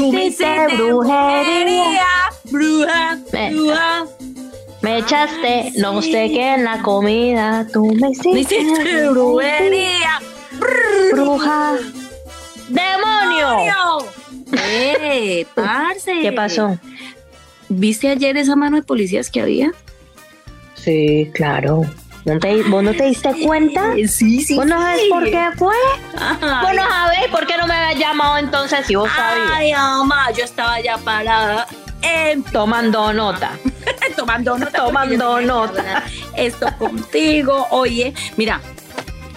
Me 0.00 0.08
hiciste 0.24 0.66
brujería. 0.76 2.04
Bruja, 2.44 3.18
Me- 3.32 3.50
bruja. 3.52 4.04
Me 4.82 4.98
echaste 4.98 5.72
no 5.78 6.02
sé 6.02 6.10
qué 6.32 6.54
en 6.54 6.64
la 6.64 6.82
comida. 6.82 7.66
Tú 7.72 7.86
me 7.86 8.00
Me 8.00 8.10
hiciste 8.10 8.56
hiciste 8.60 9.08
brujería. 9.08 10.20
bruja. 11.12 11.74
¡Demonio! 12.68 13.98
¡Eh, 14.52 15.46
parce! 15.54 16.20
¿Qué 16.22 16.32
pasó? 16.32 16.78
¿Viste 17.68 18.08
ayer 18.08 18.36
esa 18.36 18.56
mano 18.56 18.76
de 18.76 18.82
policías 18.82 19.30
que 19.30 19.40
había? 19.40 19.72
Sí, 20.74 21.30
claro. 21.34 21.82
¿No 22.24 22.38
te- 22.38 22.62
¿Vos 22.64 22.82
no 22.82 22.92
te 22.94 23.04
diste 23.04 23.32
cuenta? 23.44 23.92
Eh, 23.96 24.08
Sí, 24.08 24.40
sí. 24.42 24.56
¿Vos 24.56 24.66
no 24.66 24.80
sabes 24.80 25.02
sí. 25.02 25.08
por 25.10 25.24
qué 25.24 25.46
fue? 25.58 25.74
Ay, 26.18 26.36
Vos 26.40 26.74
no 26.74 26.88
sabés 26.88 27.28
por 27.30 27.46
qué 27.46 27.56
no 27.58 27.66
me 27.66 27.74
habías 27.74 27.98
llamado 28.00 28.38
entonces 28.38 28.86
si 28.86 28.94
vos 28.94 29.10
sabías. 29.14 29.50
Ay, 29.52 29.72
mamá, 29.72 30.30
yo 30.30 30.44
estaba 30.44 30.80
ya 30.80 30.96
parada 30.98 31.66
en 32.00 32.42
Tomando 32.52 33.12
nota. 33.12 33.52
tomando 34.16 34.56
nota. 34.58 34.72
Tomando 34.84 35.40
nota. 35.42 36.02
Esto 36.36 36.66
contigo. 36.78 37.66
Oye, 37.70 38.14
mira, 38.38 38.60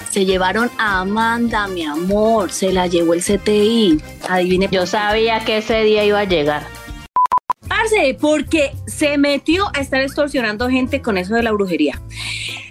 se 0.10 0.24
llevaron 0.26 0.72
a 0.78 1.02
Amanda, 1.02 1.68
mi 1.68 1.84
amor. 1.86 2.52
Se 2.52 2.72
la 2.72 2.88
llevó 2.88 3.14
el 3.14 3.22
CTI. 3.22 4.02
Adivine. 4.30 4.70
Yo 4.72 4.86
sabía 4.86 5.42
que 5.42 5.58
ese 5.58 5.82
día 5.84 6.06
iba 6.06 6.20
a 6.20 6.24
llegar. 6.24 6.64
Parce, 7.68 8.18
porque 8.20 8.72
se 8.88 9.18
metió 9.18 9.68
a 9.76 9.82
estar 9.82 10.00
extorsionando 10.02 10.70
gente 10.70 11.02
con 11.02 11.18
eso 11.18 11.36
de 11.36 11.44
la 11.44 11.52
brujería. 11.52 12.02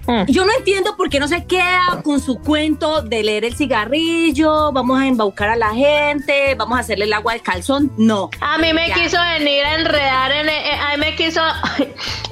Mm. 0.07 0.25
Yo 0.27 0.45
no 0.45 0.53
entiendo 0.57 0.97
por 0.97 1.09
qué 1.11 1.19
no 1.21 1.27
se 1.29 1.45
queda 1.47 2.01
con 2.05 2.21
su 2.21 2.39
cuento 2.39 3.03
de 3.03 3.23
leer 3.25 3.45
el 3.45 3.55
cigarrillo, 3.57 4.71
vamos 4.73 5.01
a 5.01 5.07
embaucar 5.07 5.49
a 5.51 5.57
la 5.57 5.71
gente, 5.75 6.55
vamos 6.57 6.79
a 6.79 6.81
hacerle 6.81 7.07
el 7.07 7.13
agua 7.13 7.33
al 7.33 7.43
calzón. 7.43 7.91
No. 7.99 8.31
A 8.41 8.59
mí 8.59 8.73
me 8.73 8.89
Ya. 8.89 8.95
quiso 8.95 9.19
venir 9.39 9.65
a 9.65 9.75
enredar 9.81 10.33
en... 10.33 10.49
eh, 10.49 10.71
a 10.81 10.97
mí 10.97 11.01
me 11.05 11.17
quiso... 11.17 11.41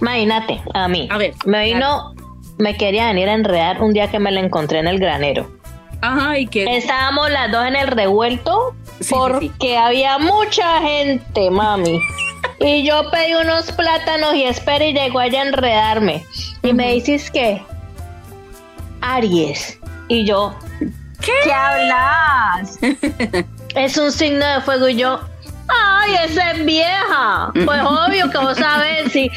Imagínate, 0.01 0.63
a 0.73 0.89
mí. 0.89 1.09
A 1.11 1.19
ver. 1.19 1.35
Me 1.47 1.65
vino... 1.65 2.15
Me 2.59 2.77
quería 2.77 3.07
venir 3.09 3.29
a 3.29 3.33
enredar 3.35 3.83
un 3.83 3.93
día 3.93 4.09
que 4.11 4.21
me 4.21 4.31
la 4.31 4.39
encontré 4.39 4.79
en 4.79 4.87
el 4.87 5.01
granero. 5.01 5.51
Ajá, 6.01 6.39
y 6.39 6.47
que. 6.47 6.77
Estábamos 6.77 7.29
las 7.31 7.51
dos 7.51 7.67
en 7.67 7.75
el 7.75 7.89
revuelto 7.89 8.75
Sí, 9.01 9.05
sí, 9.07 9.15
porque 9.17 9.51
sí. 9.61 9.75
había 9.75 10.19
mucha 10.19 10.81
gente, 10.81 11.51
mami. 11.51 11.99
Y 12.61 12.87
yo 12.87 13.11
pedí 13.11 13.35
unos 13.35 13.71
plátanos 13.73 14.35
y 14.35 14.45
espera 14.45 14.85
y 14.85 14.93
llegó 14.93 15.21
ella 15.21 15.43
a 15.43 15.47
enredarme. 15.47 16.25
Y 16.63 16.73
me 16.73 16.93
dices 16.93 17.31
que 17.31 17.63
Aries. 19.01 19.79
Y 20.09 20.25
yo, 20.25 20.55
¿qué, 21.21 21.53
hablas? 21.53 22.79
es 23.75 23.97
un 23.97 24.13
signo 24.13 24.47
de 24.47 24.61
fuego 24.61 24.89
y 24.89 24.97
yo, 24.97 25.21
ay, 25.69 26.15
esa 26.25 26.53
es 26.53 26.65
vieja. 26.65 27.51
Pues 27.65 27.83
obvio 27.83 28.31
que 28.31 28.39
vos 28.39 28.57
sabes 28.59 29.13
si 29.13 29.31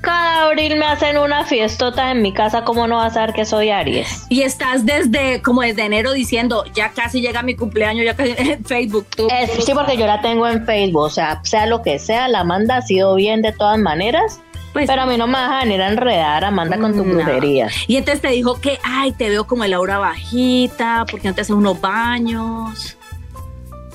cada 0.00 0.44
abril 0.46 0.76
me 0.76 0.86
hacen 0.86 1.18
una 1.18 1.44
fiestota 1.44 2.10
en 2.10 2.22
mi 2.22 2.32
casa, 2.32 2.64
¿cómo 2.64 2.86
no 2.86 2.96
vas 2.96 3.12
a 3.12 3.14
saber 3.14 3.32
que 3.34 3.44
soy 3.44 3.70
Aries? 3.70 4.26
Y 4.28 4.42
estás 4.42 4.86
desde, 4.86 5.42
como 5.42 5.62
desde 5.62 5.84
enero 5.84 6.12
diciendo, 6.12 6.64
ya 6.74 6.90
casi 6.90 7.20
llega 7.20 7.42
mi 7.42 7.54
cumpleaños, 7.56 8.04
ya 8.04 8.14
casi 8.14 8.34
en 8.38 8.64
Facebook. 8.64 9.06
Tú, 9.16 9.28
Es- 9.30 9.64
sí, 9.64 9.72
porque 9.74 9.96
yo 9.96 10.06
la 10.06 10.20
tengo 10.20 10.46
en 10.46 10.64
Facebook, 10.64 11.02
o 11.02 11.10
sea, 11.10 11.40
sea 11.44 11.66
lo 11.66 11.82
que 11.82 11.98
sea, 11.98 12.28
la 12.28 12.40
Amanda 12.40 12.76
ha 12.76 12.82
sido 12.82 13.14
bien 13.14 13.42
de 13.42 13.52
todas 13.52 13.78
maneras, 13.78 14.40
Pues- 14.72 14.86
pero 14.86 15.02
a 15.02 15.06
mí 15.06 15.16
no 15.16 15.26
me 15.26 15.34
vas 15.34 15.50
a 15.50 15.64
venir 15.64 15.80
a 15.82 15.88
enredar, 15.88 16.44
Amanda, 16.44 16.78
con 16.78 16.92
tu 16.94 17.04
No. 17.04 17.14
brujería. 17.14 17.68
Y 17.86 17.96
entonces 17.96 18.20
te 18.20 18.28
dijo 18.28 18.60
que, 18.60 18.78
ay, 18.84 19.12
te 19.12 19.28
veo 19.28 19.46
como 19.46 19.64
el 19.64 19.72
aura 19.74 19.98
bajita, 19.98 21.04
porque 21.10 21.28
no 21.28 21.34
te 21.34 21.40
haces 21.40 21.54
unos 21.56 21.80
baños. 21.80 22.96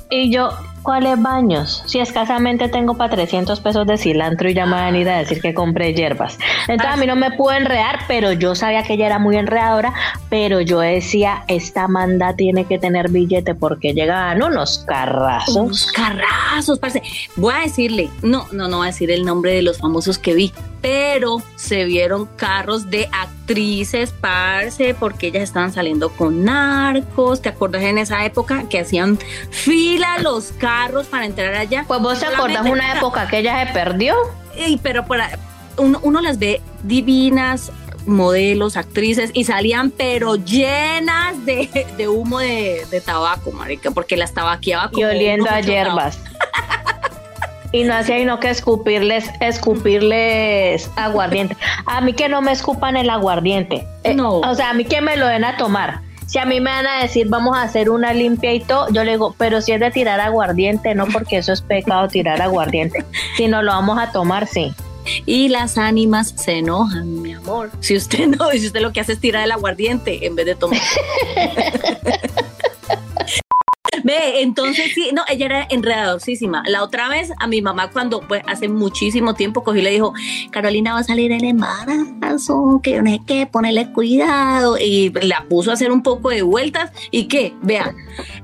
Y 0.09 0.31
yo, 0.31 0.51
¿cuáles 0.83 1.19
baños? 1.21 1.81
Si 1.87 1.99
escasamente 1.99 2.69
tengo 2.69 2.95
para 2.95 3.15
300 3.15 3.59
pesos 3.61 3.87
de 3.87 3.97
cilantro 3.97 4.49
y 4.49 4.53
ya 4.53 4.65
me 4.65 4.73
van 4.73 4.83
a 4.83 4.91
venir 4.91 5.09
a 5.09 5.17
decir 5.17 5.41
que 5.41 5.53
compré 5.53 5.93
hierbas. 5.93 6.37
Entonces 6.67 6.93
a 6.93 6.97
mí 6.97 7.07
no 7.07 7.15
me 7.15 7.31
pudo 7.31 7.53
enredar, 7.53 7.99
pero 8.07 8.33
yo 8.33 8.53
sabía 8.53 8.83
que 8.83 8.93
ella 8.93 9.07
era 9.07 9.19
muy 9.19 9.37
enredadora, 9.37 9.93
pero 10.29 10.61
yo 10.61 10.79
decía, 10.79 11.43
esta 11.47 11.85
Amanda 11.85 12.35
tiene 12.35 12.65
que 12.65 12.77
tener 12.77 13.09
billete 13.09 13.55
porque 13.55 13.93
llegaban 13.93 14.43
unos 14.43 14.83
carrazos. 14.85 15.55
Unos 15.55 15.91
carrazos, 15.91 16.77
parce. 16.79 17.01
Voy 17.37 17.53
a 17.53 17.59
decirle, 17.61 18.09
no, 18.21 18.45
no, 18.51 18.67
no 18.67 18.77
voy 18.77 18.87
a 18.87 18.91
decir 18.91 19.09
el 19.09 19.25
nombre 19.25 19.53
de 19.53 19.61
los 19.61 19.77
famosos 19.77 20.17
que 20.17 20.33
vi, 20.33 20.53
pero 20.83 21.41
se 21.55 21.85
vieron 21.85 22.25
carros 22.35 22.89
de 22.89 23.07
actrices, 23.13 24.11
parce, 24.11 24.93
porque 24.93 25.27
ellas 25.27 25.43
estaban 25.43 25.71
saliendo 25.71 26.09
con 26.09 26.43
narcos. 26.43 27.41
¿Te 27.41 27.47
acuerdas 27.47 27.83
en 27.83 27.97
esa 27.97 28.25
época 28.25 28.65
que 28.69 28.81
hacían 28.81 29.17
fila 29.49 30.19
los 30.19 30.51
carros 30.51 31.07
para 31.07 31.25
entrar 31.25 31.53
allá? 31.55 31.85
Pues 31.87 32.01
vos 32.01 32.19
te 32.19 32.25
acordás 32.25 32.65
una 32.65 32.85
para- 32.87 32.97
época 32.97 33.27
que 33.29 33.37
ella 33.39 33.65
se 33.65 33.71
perdió. 33.71 34.13
Ey, 34.57 34.77
pero 34.83 35.05
para, 35.05 35.39
uno, 35.77 35.99
uno 36.03 36.19
las 36.19 36.37
ve 36.37 36.61
divinas, 36.83 37.71
modelos, 38.05 38.75
actrices, 38.75 39.29
y 39.33 39.45
salían 39.45 39.89
pero 39.89 40.35
llenas 40.35 41.45
de, 41.45 41.87
de 41.95 42.07
humo 42.09 42.39
de, 42.39 42.85
de 42.91 42.99
tabaco, 42.99 43.53
marica, 43.53 43.91
porque 43.91 44.17
las 44.17 44.33
tabaqueaba 44.33 44.89
como 44.89 44.99
y 44.99 45.05
oliendo 45.05 45.49
a 45.49 45.61
hierbas. 45.61 46.19
Y 47.73 47.83
no 47.83 47.93
hacía 47.93 48.19
sino 48.19 48.39
que 48.39 48.49
escupirles, 48.49 49.29
escupirles 49.41 50.89
aguardiente. 50.95 51.57
A 51.85 51.99
mí 51.99 52.13
que 52.13 52.29
no 52.29 52.41
me 52.41 52.53
escupan 52.53 52.95
el 52.95 53.09
aguardiente. 53.09 53.85
Eh, 54.03 54.13
No. 54.13 54.39
O 54.39 54.55
sea, 54.55 54.69
a 54.69 54.73
mí 54.73 54.85
que 54.85 55.01
me 55.01 55.17
lo 55.17 55.27
den 55.27 55.43
a 55.43 55.57
tomar. 55.57 55.99
Si 56.27 56.39
a 56.39 56.45
mí 56.45 56.59
me 56.61 56.71
van 56.71 56.87
a 56.87 57.01
decir 57.01 57.27
vamos 57.27 57.57
a 57.57 57.63
hacer 57.63 57.89
una 57.89 58.13
limpia 58.13 58.53
y 58.53 58.59
todo, 58.61 58.87
yo 58.91 59.03
le 59.03 59.11
digo, 59.11 59.35
pero 59.37 59.59
si 59.61 59.71
es 59.73 59.79
de 59.79 59.91
tirar 59.91 60.19
aguardiente, 60.21 60.95
no 60.95 61.05
porque 61.07 61.37
eso 61.37 61.51
es 61.51 61.61
pecado 61.61 62.07
tirar 62.07 62.41
aguardiente. 62.41 63.03
Si 63.35 63.47
no 63.47 63.61
lo 63.61 63.71
vamos 63.71 63.99
a 63.99 64.11
tomar, 64.11 64.47
sí. 64.47 64.73
Y 65.25 65.49
las 65.49 65.77
ánimas 65.77 66.33
se 66.37 66.59
enojan, 66.59 67.21
mi 67.21 67.33
amor. 67.33 67.71
Si 67.81 67.95
usted 67.95 68.27
no, 68.27 68.49
si 68.53 68.67
usted 68.67 68.81
lo 68.81 68.93
que 68.93 69.01
hace 69.01 69.13
es 69.13 69.19
tirar 69.19 69.43
el 69.43 69.51
aguardiente 69.51 70.25
en 70.25 70.35
vez 70.35 70.45
de 70.45 70.55
tomar. 70.55 70.79
Entonces 74.33 74.91
sí, 74.95 75.09
no, 75.13 75.23
ella 75.27 75.45
era 75.45 75.67
enredadorcísima. 75.69 76.63
La 76.67 76.83
otra 76.83 77.09
vez 77.09 77.31
a 77.39 77.47
mi 77.47 77.61
mamá 77.61 77.91
cuando 77.91 78.21
pues 78.21 78.43
hace 78.47 78.67
muchísimo 78.67 79.33
tiempo 79.33 79.63
cogí 79.63 79.79
y 79.79 79.81
le 79.81 79.91
dijo, 79.91 80.13
Carolina 80.51 80.93
va 80.93 80.99
a 80.99 81.03
salir 81.03 81.31
el 81.31 81.43
embarazo, 81.43 82.79
que 82.83 83.01
no 83.01 83.09
sé 83.09 83.21
qué, 83.25 83.45
ponele 83.45 83.91
cuidado. 83.91 84.77
Y 84.77 85.11
la 85.21 85.45
puso 85.49 85.71
a 85.71 85.73
hacer 85.73 85.91
un 85.91 86.03
poco 86.03 86.29
de 86.29 86.41
vueltas. 86.41 86.91
¿Y 87.11 87.27
qué? 87.27 87.53
Vean, 87.61 87.95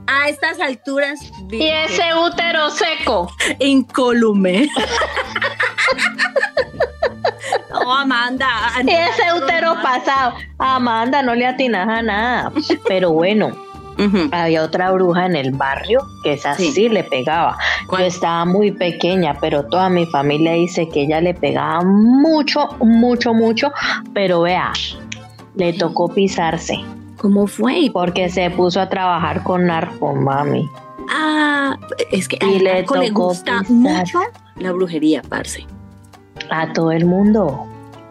a 0.08 0.30
estas 0.30 0.60
alturas... 0.60 1.20
Y 1.52 1.68
ese 1.68 2.04
útero 2.16 2.70
seco. 2.70 3.32
incólume. 3.60 4.70
No, 7.70 7.96
Amanda. 7.96 8.48
Ese 8.82 9.34
útero 9.34 9.76
pasado. 9.82 10.34
Amanda, 10.58 11.22
no 11.22 11.36
le 11.36 11.46
atinas 11.46 11.88
a 11.88 12.02
nada. 12.02 12.52
Pero 12.88 13.12
bueno, 13.12 13.56
Había 14.32 14.64
otra 14.64 14.91
bruja 14.91 15.26
en 15.26 15.35
el 15.35 15.52
barrio 15.52 16.02
que 16.23 16.34
esa 16.34 16.53
Sí. 16.56 16.72
sí, 16.72 16.90
le 16.90 17.03
pegaba. 17.03 17.58
¿Cuál? 17.88 18.02
Yo 18.03 18.08
estaba 18.08 18.46
muy 18.46 18.72
pequeña, 18.72 19.35
pero 19.40 19.64
toda 19.66 19.90
mi 19.90 20.06
familia 20.06 20.53
dice 20.53 20.88
que 20.90 21.02
ella 21.03 21.22
le 21.22 21.34
pegaba 21.34 21.82
mucho, 21.84 22.68
mucho, 22.79 23.34
mucho. 23.34 23.72
Pero 24.14 24.41
vea, 24.41 24.72
le 25.56 25.73
tocó 25.73 26.08
pisarse 26.14 26.79
¿Cómo 27.18 27.47
fue? 27.47 27.90
porque 27.91 28.29
se 28.29 28.50
puso 28.52 28.79
a 28.79 28.88
trabajar 28.90 29.44
con 29.44 29.66
narco, 29.66 30.16
mami. 30.16 30.70
Ah, 31.12 31.78
es 32.12 32.28
que 32.28 32.38
Y 32.41 32.56
al 32.58 32.64
le 32.64 32.73
narco 32.76 32.96
le 32.96 33.08
tocó 33.09 33.28
gusta 33.28 33.64
mucho 33.68 34.20
la 34.56 34.72
brujería, 34.72 35.22
parce. 35.28 35.66
A 36.50 36.72
todo 36.73 36.91
el 36.91 37.06
mundo, 37.06 37.66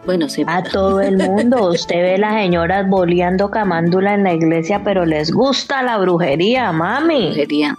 Bueno, 0.09 0.25
a 0.47 0.63
todo 0.63 1.01
el 1.01 1.17
mundo. 1.17 1.69
Usted 1.69 2.01
ve 2.01 2.17
las 2.17 2.33
señoras 2.33 2.89
boleando 2.89 3.51
camándula 3.51 4.15
en 4.15 4.23
la 4.23 4.33
iglesia, 4.33 4.81
pero 4.83 5.05
les 5.05 5.29
gusta 5.31 5.83
la 5.83 5.99
brujería, 5.99 6.71
mami. 6.71 7.27
brujería. 7.27 7.75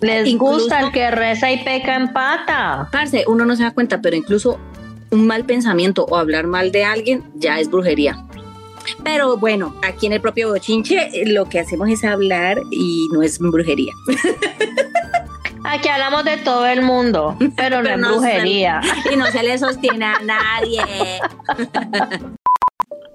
Les 0.00 0.26
Incluso- 0.26 0.54
gusta 0.54 0.80
el 0.80 0.90
que 0.90 1.10
reza 1.10 1.52
y 1.52 1.62
peca 1.64 1.96
en 1.96 2.14
pata. 2.14 2.88
Parce, 2.90 3.24
uno 3.28 3.44
no 3.44 3.54
se 3.56 3.62
da 3.62 3.72
cuenta, 3.72 4.00
pero 4.00 4.16
incluso 4.16 4.58
un 5.10 5.26
mal 5.26 5.44
pensamiento 5.44 6.06
o 6.08 6.16
hablar 6.16 6.46
mal 6.46 6.72
de 6.72 6.84
alguien 6.84 7.22
ya 7.34 7.60
es 7.60 7.70
brujería. 7.70 8.24
Pero 9.04 9.36
bueno, 9.36 9.74
aquí 9.86 10.06
en 10.06 10.14
el 10.14 10.22
propio 10.22 10.48
bochinche 10.48 11.10
eh, 11.12 11.26
lo 11.26 11.44
que 11.44 11.60
hacemos 11.60 11.90
es 11.90 12.04
hablar 12.04 12.58
y 12.70 13.06
no 13.12 13.20
es 13.20 13.38
brujería. 13.38 13.92
Aquí 15.64 15.88
hablamos 15.88 16.24
de 16.24 16.36
todo 16.38 16.66
el 16.66 16.82
mundo, 16.82 17.36
pero 17.56 17.82
no 17.82 17.88
es 17.88 17.94
se- 17.94 18.08
brujería. 18.08 18.80
y 19.12 19.16
no 19.16 19.26
se 19.26 19.42
le 19.42 19.58
sostiene 19.58 20.04
a 20.06 20.18
nadie. 20.20 21.20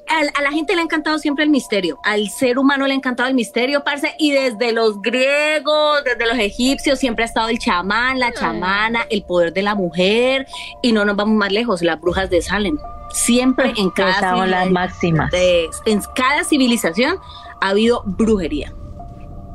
A 0.10 0.42
la 0.42 0.52
gente 0.52 0.74
le 0.74 0.82
ha 0.82 0.84
encantado 0.84 1.20
siempre 1.20 1.44
el 1.44 1.50
misterio. 1.50 2.00
Al 2.06 2.30
ser 2.30 2.58
humano 2.58 2.88
le 2.88 2.94
ha 2.94 2.96
encantado 2.96 3.28
el 3.28 3.36
misterio, 3.36 3.84
parce. 3.84 4.16
Y 4.18 4.32
desde 4.32 4.72
los 4.72 5.02
griegos, 5.02 6.04
desde 6.06 6.26
los 6.26 6.38
egipcios, 6.40 6.98
siempre 6.98 7.24
ha 7.24 7.28
estado 7.28 7.50
el 7.50 7.60
chamán, 7.60 8.18
la 8.18 8.32
chamana, 8.32 9.06
el 9.10 9.24
poder 9.24 9.52
de 9.54 9.62
la 9.64 9.76
mujer. 9.76 10.48
Y 10.82 10.94
no 10.94 11.04
nos 11.06 11.16
vamos 11.18 11.36
más 11.36 11.52
lejos, 11.52 11.82
las 11.82 12.00
brujas 12.00 12.30
de 12.30 12.42
Salem. 12.42 12.78
Siempre 13.12 13.74
en 13.78 13.90
cada, 13.96 14.46
las 14.48 14.70
máximas. 14.72 15.30
de- 15.32 15.68
en 15.86 16.02
cada 16.16 16.44
civilización 16.46 17.20
ha 17.62 17.70
habido 17.70 18.02
brujería. 18.06 18.74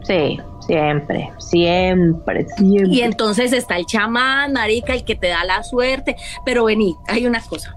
Sí, 0.05 0.39
siempre, 0.72 1.30
siempre, 1.38 2.46
siempre. 2.56 2.94
Y 2.94 3.02
entonces 3.02 3.52
está 3.52 3.76
el 3.76 3.84
chamán, 3.84 4.54
marica, 4.54 4.94
el 4.94 5.04
que 5.04 5.14
te 5.14 5.28
da 5.28 5.44
la 5.44 5.62
suerte. 5.62 6.16
Pero 6.44 6.64
vení, 6.64 6.96
hay 7.08 7.26
una 7.26 7.42
cosa. 7.42 7.76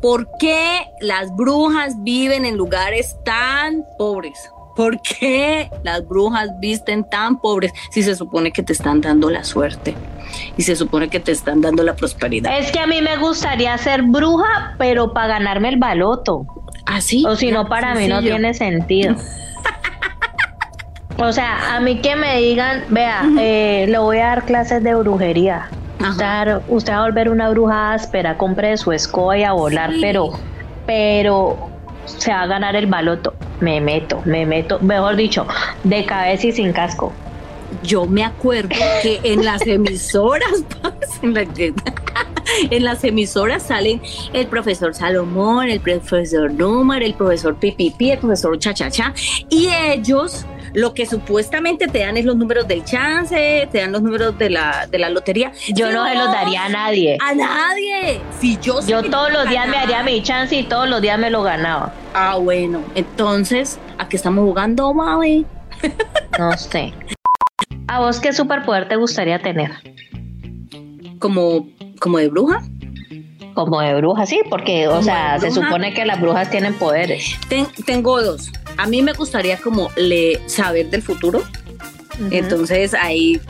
¿Por 0.00 0.28
qué 0.38 0.86
las 1.00 1.34
brujas 1.34 1.94
viven 2.04 2.44
en 2.44 2.56
lugares 2.56 3.16
tan 3.24 3.84
pobres? 3.98 4.50
¿Por 4.76 5.00
qué 5.00 5.68
las 5.82 6.06
brujas 6.06 6.50
visten 6.60 7.02
tan 7.10 7.40
pobres 7.40 7.72
si 7.90 8.04
se 8.04 8.14
supone 8.14 8.52
que 8.52 8.62
te 8.62 8.72
están 8.72 9.00
dando 9.00 9.28
la 9.28 9.42
suerte? 9.42 9.96
Y 10.56 10.62
se 10.62 10.76
supone 10.76 11.08
que 11.08 11.18
te 11.18 11.32
están 11.32 11.60
dando 11.60 11.82
la 11.82 11.96
prosperidad. 11.96 12.56
Es 12.56 12.70
que 12.70 12.78
a 12.78 12.86
mí 12.86 13.02
me 13.02 13.16
gustaría 13.16 13.76
ser 13.78 14.02
bruja, 14.02 14.76
pero 14.78 15.12
para 15.12 15.26
ganarme 15.38 15.70
el 15.70 15.78
baloto. 15.78 16.46
Así. 16.86 17.24
O 17.26 17.34
si 17.34 17.50
no, 17.50 17.68
para 17.68 17.96
mí 17.96 18.06
no 18.06 18.20
tiene 18.20 18.54
sentido. 18.54 19.16
O 21.18 21.32
sea, 21.32 21.74
a 21.76 21.80
mí 21.80 21.96
que 22.00 22.14
me 22.16 22.38
digan, 22.38 22.84
vea, 22.90 23.22
eh, 23.40 23.86
le 23.88 23.98
voy 23.98 24.18
a 24.18 24.26
dar 24.28 24.44
clases 24.44 24.82
de 24.84 24.94
brujería. 24.94 25.68
Usted, 26.00 26.58
usted 26.68 26.92
va 26.92 26.98
a 26.98 27.02
volver 27.06 27.28
una 27.28 27.50
bruja 27.50 27.92
áspera, 27.92 28.36
compre 28.38 28.76
su 28.76 28.92
escoba 28.92 29.36
y 29.36 29.42
a 29.42 29.50
volar, 29.52 29.92
Sí. 29.92 29.98
pero, 30.00 30.30
pero 30.86 31.58
se 32.06 32.30
va 32.30 32.42
a 32.42 32.46
ganar 32.46 32.76
el 32.76 32.86
baloto. 32.86 33.34
Me 33.60 33.80
meto, 33.80 34.22
me 34.24 34.46
meto, 34.46 34.78
mejor 34.80 35.16
dicho, 35.16 35.44
de 35.82 36.04
cabeza 36.04 36.46
y 36.46 36.52
sin 36.52 36.72
casco. 36.72 37.12
Yo 37.82 38.06
me 38.06 38.24
acuerdo 38.24 38.76
que 39.02 39.20
en 39.24 39.44
las 39.44 39.66
emisoras, 39.66 40.62
en, 41.22 41.34
la 41.34 41.44
que- 41.44 41.74
en 42.70 42.84
las 42.84 43.02
emisoras 43.02 43.64
salen 43.64 44.00
el 44.32 44.46
profesor 44.46 44.94
Salomón, 44.94 45.68
el 45.68 45.80
profesor 45.80 46.52
Número, 46.52 47.04
el 47.04 47.14
profesor 47.14 47.56
Pipipi, 47.56 48.12
el 48.12 48.18
profesor 48.18 48.56
Chachacha, 48.58 49.12
y 49.50 49.68
ellos 49.68 50.46
lo 50.78 50.94
que 50.94 51.06
supuestamente 51.06 51.88
te 51.88 51.98
dan 52.00 52.16
es 52.16 52.24
los 52.24 52.36
números 52.36 52.68
del 52.68 52.84
chance, 52.84 53.68
te 53.72 53.78
dan 53.78 53.90
los 53.92 54.02
números 54.02 54.38
de 54.38 54.50
la, 54.50 54.86
de 54.90 54.98
la 54.98 55.10
lotería. 55.10 55.50
Yo 55.74 55.90
no 55.90 56.06
se 56.06 56.14
los 56.14 56.30
daría 56.30 56.66
a 56.66 56.68
nadie. 56.68 57.18
A 57.20 57.34
nadie. 57.34 58.20
Si 58.38 58.56
yo 58.58 58.80
Yo 58.86 59.02
todos 59.02 59.32
los 59.32 59.48
días 59.48 59.66
me 59.68 59.76
haría 59.76 60.02
mi 60.02 60.22
chance 60.22 60.54
y 60.54 60.62
todos 60.64 60.88
los 60.88 61.02
días 61.02 61.18
me 61.18 61.30
lo 61.30 61.42
ganaba. 61.42 61.92
Ah, 62.14 62.36
bueno. 62.36 62.82
Entonces, 62.94 63.78
¿a 63.98 64.08
qué 64.08 64.16
estamos 64.16 64.44
jugando, 64.44 64.94
mami? 64.94 65.44
No 66.38 66.56
sé. 66.56 66.92
¿A 67.88 67.98
vos 68.00 68.20
qué 68.20 68.32
superpoder 68.32 68.88
te 68.88 68.96
gustaría 68.96 69.40
tener? 69.40 69.72
Como, 71.18 71.66
como 72.00 72.18
de 72.18 72.28
bruja. 72.28 72.62
Como 73.54 73.80
de 73.80 73.94
bruja, 73.96 74.24
sí, 74.26 74.40
porque, 74.48 74.86
o 74.86 75.02
sea, 75.02 75.40
se 75.40 75.50
supone 75.50 75.92
que 75.92 76.04
las 76.04 76.20
brujas 76.20 76.48
tienen 76.50 76.74
poderes. 76.74 77.34
Ten- 77.48 77.66
tengo 77.84 78.22
dos. 78.22 78.52
A 78.78 78.86
mí 78.86 79.02
me 79.02 79.12
gustaría 79.12 79.58
como 79.58 79.90
le 79.96 80.40
saber 80.48 80.88
del 80.88 81.02
futuro. 81.02 81.42
Entonces 82.30 82.94
ahí 82.94 83.40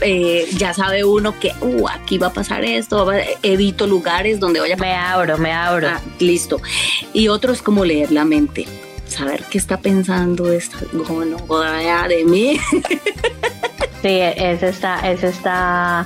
eh, 0.00 0.46
ya 0.56 0.72
sabe 0.74 1.02
uno 1.04 1.34
que 1.40 1.52
uh, 1.60 1.88
aquí 1.88 2.18
va 2.18 2.28
a 2.28 2.32
pasar 2.32 2.64
esto, 2.64 3.04
va 3.04 3.14
a- 3.16 3.22
evito 3.42 3.86
lugares 3.88 4.38
donde 4.38 4.60
vaya 4.60 4.74
a 4.74 4.78
Me 4.78 4.94
abro, 4.94 5.38
me 5.38 5.52
abro. 5.52 5.88
Ah, 5.88 6.00
listo. 6.20 6.60
Y 7.12 7.26
otro 7.28 7.52
es 7.52 7.62
como 7.62 7.84
leer 7.84 8.12
la 8.12 8.24
mente. 8.24 8.68
Saber 9.08 9.44
qué 9.50 9.58
está 9.58 9.78
pensando 9.78 10.52
esta 10.52 10.78
no 10.92 11.04
joda 11.04 12.06
de 12.08 12.24
mí. 12.24 12.60
Sí, 14.02 14.08
ese 14.18 14.68
está, 14.70 15.08
ese 15.08 15.28
está 15.28 16.04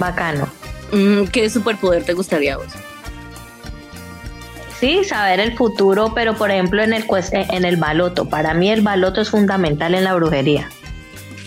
bacano. 0.00 0.48
Mm, 0.90 1.26
¿Qué 1.26 1.48
superpoder 1.48 2.02
te 2.04 2.12
gustaría 2.12 2.54
a 2.54 2.56
vos? 2.56 2.66
Sí, 4.80 5.04
saber 5.04 5.40
el 5.40 5.56
futuro, 5.56 6.12
pero 6.14 6.34
por 6.36 6.50
ejemplo 6.50 6.82
en 6.82 6.92
el 6.94 7.06
cues- 7.06 7.30
en 7.32 7.64
el 7.66 7.76
baloto. 7.76 8.28
Para 8.28 8.54
mí 8.54 8.70
el 8.70 8.80
baloto 8.80 9.20
es 9.20 9.28
fundamental 9.30 9.94
en 9.94 10.04
la 10.04 10.14
brujería. 10.14 10.68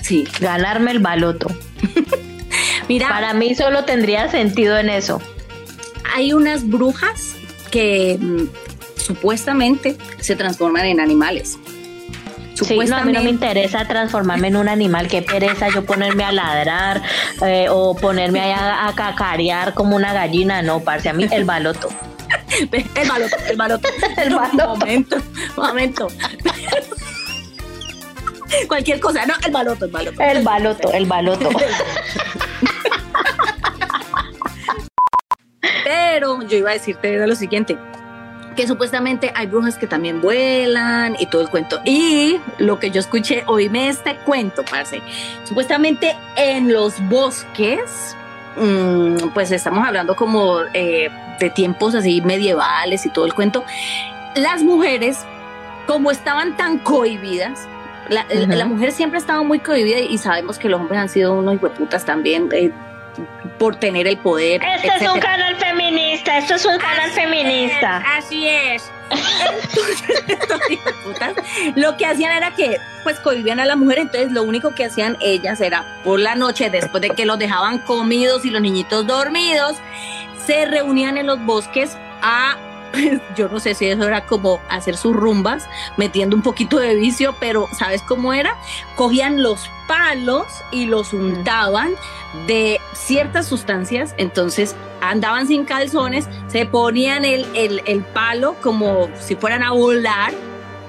Sí. 0.02 0.28
Ganarme 0.40 0.92
el 0.92 1.00
baloto. 1.00 1.48
Mira, 2.90 3.10
Para 3.10 3.34
mí 3.34 3.56
solo 3.56 3.86
tendría 3.86 4.30
sentido 4.30 4.78
en 4.78 4.90
eso. 4.90 5.22
hay 6.16 6.34
unas 6.34 6.68
brujas 6.70 7.36
que 7.72 8.18
mm, 8.22 8.44
supuestamente 9.02 9.98
se 10.20 10.36
transforman 10.36 10.86
en 10.86 11.00
animales. 11.00 11.58
Sí, 12.54 12.78
no, 12.88 12.98
a 12.98 13.04
mí 13.04 13.12
no 13.12 13.24
me 13.24 13.32
interesa 13.32 13.88
transformarme 13.88 14.50
en 14.50 14.56
un 14.58 14.70
animal, 14.70 15.08
qué 15.08 15.24
pereza 15.24 15.70
yo 15.74 15.84
ponerme 15.86 16.24
a 16.24 16.32
ladrar 16.32 17.02
eh, 17.44 17.66
o 17.70 17.96
ponerme 17.96 18.54
a 18.54 18.94
cacarear 18.96 19.74
como 19.74 19.96
una 19.96 20.14
gallina, 20.14 20.62
no, 20.62 20.80
parce, 20.82 21.10
a 21.10 21.14
mí 21.14 21.26
el 21.32 21.46
baloto. 21.46 21.90
El 22.96 23.08
baloto, 23.10 23.36
el 23.50 23.58
baloto. 23.58 23.88
El 24.18 24.30
No, 24.30 24.38
baloto. 24.40 24.68
Momento, 24.68 25.18
momento. 25.56 26.08
Cualquier 28.68 29.00
cosa, 29.00 29.26
no, 29.26 29.34
el 29.46 29.52
baloto, 29.52 29.86
el 29.86 29.92
baloto. 29.92 30.22
El 30.22 30.44
baloto, 30.44 30.92
el 30.94 31.06
baloto. 31.08 31.50
Pero 35.84 36.42
yo 36.44 36.58
iba 36.58 36.70
a 36.70 36.74
decirte 36.74 37.26
lo 37.26 37.36
siguiente. 37.36 37.78
Que 38.56 38.68
supuestamente 38.68 39.32
hay 39.36 39.48
brujas 39.48 39.80
que 39.80 39.88
también 39.88 40.22
vuelan 40.22 41.16
y 41.20 41.26
todo 41.26 41.42
el 41.42 41.50
cuento. 41.50 41.82
Y 41.86 42.40
lo 42.60 42.80
que 42.80 42.92
yo 42.92 43.00
escuché, 43.00 43.44
oíme 43.48 43.90
este 43.90 44.16
cuento, 44.18 44.64
parce. 44.70 45.02
Supuestamente 45.46 46.16
en 46.36 46.72
los 46.72 46.94
bosques, 47.10 48.16
pues 49.34 49.52
estamos 49.52 49.86
hablando 49.86 50.16
como 50.16 50.60
eh, 50.74 51.10
de 51.40 51.50
tiempos 51.50 51.96
así 51.96 52.22
medievales 52.22 53.06
y 53.06 53.10
todo 53.10 53.26
el 53.26 53.34
cuento. 53.34 53.64
Las 54.36 54.64
mujeres, 54.64 55.26
como 55.88 56.12
estaban 56.12 56.56
tan 56.58 56.80
cohibidas, 56.80 57.68
la, 58.10 58.66
mujer 58.66 58.92
siempre 58.92 59.18
ha 59.18 59.22
estado 59.22 59.44
muy 59.44 59.60
cohibida 59.60 60.00
y 60.00 60.18
sabemos 60.18 60.60
que 60.60 60.70
los 60.70 60.80
hombres 60.80 61.00
han 61.00 61.10
sido 61.10 61.34
unos 61.34 61.56
hijueputas 61.56 62.06
también 62.06 62.50
eh, 62.52 62.72
por 63.58 63.76
tener 63.76 64.08
el 64.08 64.18
poder. 64.18 64.62
Este 64.64 64.88
es 64.88 65.10
un 65.10 65.20
canal 65.20 65.56
feminista, 65.56 66.38
esto 66.38 66.56
es 66.56 66.66
un 66.66 66.78
canal 66.78 67.10
feminista. 67.12 68.04
Así 68.18 68.48
es. 68.48 68.92
Entonces, 69.10 70.94
lo 71.76 71.98
que 71.98 72.06
hacían 72.06 72.36
era 72.36 72.52
que, 72.52 72.78
pues, 73.04 73.20
cohibían 73.20 73.60
a 73.60 73.66
la 73.66 73.76
mujer. 73.76 74.00
Entonces, 74.00 74.32
lo 74.32 74.44
único 74.44 74.74
que 74.74 74.86
hacían 74.86 75.18
ellas 75.22 75.62
era 75.62 76.02
por 76.04 76.20
la 76.20 76.36
noche, 76.36 76.70
después 76.70 77.02
de 77.02 77.10
que 77.10 77.26
los 77.26 77.40
dejaban 77.40 77.80
comidos 77.80 78.46
y 78.46 78.50
los 78.50 78.62
niñitos 78.62 79.06
dormidos, 79.06 79.78
se 80.46 80.66
reunían 80.66 81.18
en 81.18 81.28
los 81.28 81.44
bosques 81.46 81.98
a. 82.22 82.58
Yo 83.36 83.50
no 83.50 83.60
sé 83.60 83.74
si 83.76 83.88
eso 83.88 84.08
era 84.08 84.26
como 84.26 84.60
hacer 84.70 84.96
sus 84.98 85.16
rumbas, 85.16 85.68
metiendo 85.98 86.36
un 86.36 86.42
poquito 86.44 86.78
de 86.80 86.96
vicio, 86.96 87.36
pero 87.40 87.68
¿sabes 87.78 88.02
cómo 88.04 88.34
era? 88.34 88.56
Cogían 88.96 89.42
los 89.42 89.70
palos 89.88 90.46
y 90.72 90.86
los 90.86 91.12
untaban 91.14 91.92
de 92.48 92.80
ciertas 92.94 93.48
sustancias, 93.48 94.14
entonces 94.18 94.76
andaban 95.02 95.48
sin 95.48 95.66
calzones, 95.66 96.28
se 96.48 96.66
ponían 96.66 97.26
el, 97.26 97.46
el- 97.56 97.82
el 97.86 98.02
palo 98.04 98.56
como 98.62 99.10
si 99.20 99.36
fueran 99.36 99.64
a 99.64 99.72
volar 99.72 100.32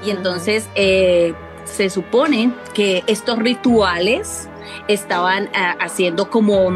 y 0.04 0.10
entonces 0.10 0.68
eh, 0.74 1.34
se 1.64 1.88
supone 1.90 2.52
que 2.74 3.02
estos 3.06 3.38
rituales 3.38 4.48
estaban 4.88 5.48
ah, 5.54 5.74
haciendo 5.80 6.30
como 6.30 6.70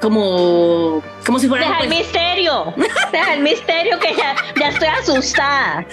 como 0.00 1.02
como 1.24 1.38
si 1.38 1.48
fueran 1.48 1.68
Deja 1.68 1.80
el 1.82 1.88
pues, 1.88 1.98
misterio, 2.00 2.74
deja 3.12 3.34
el 3.34 3.40
misterio 3.42 3.98
que 3.98 4.14
ya, 4.14 4.34
ya 4.58 4.68
estoy 4.68 4.88
asustada. 4.88 5.86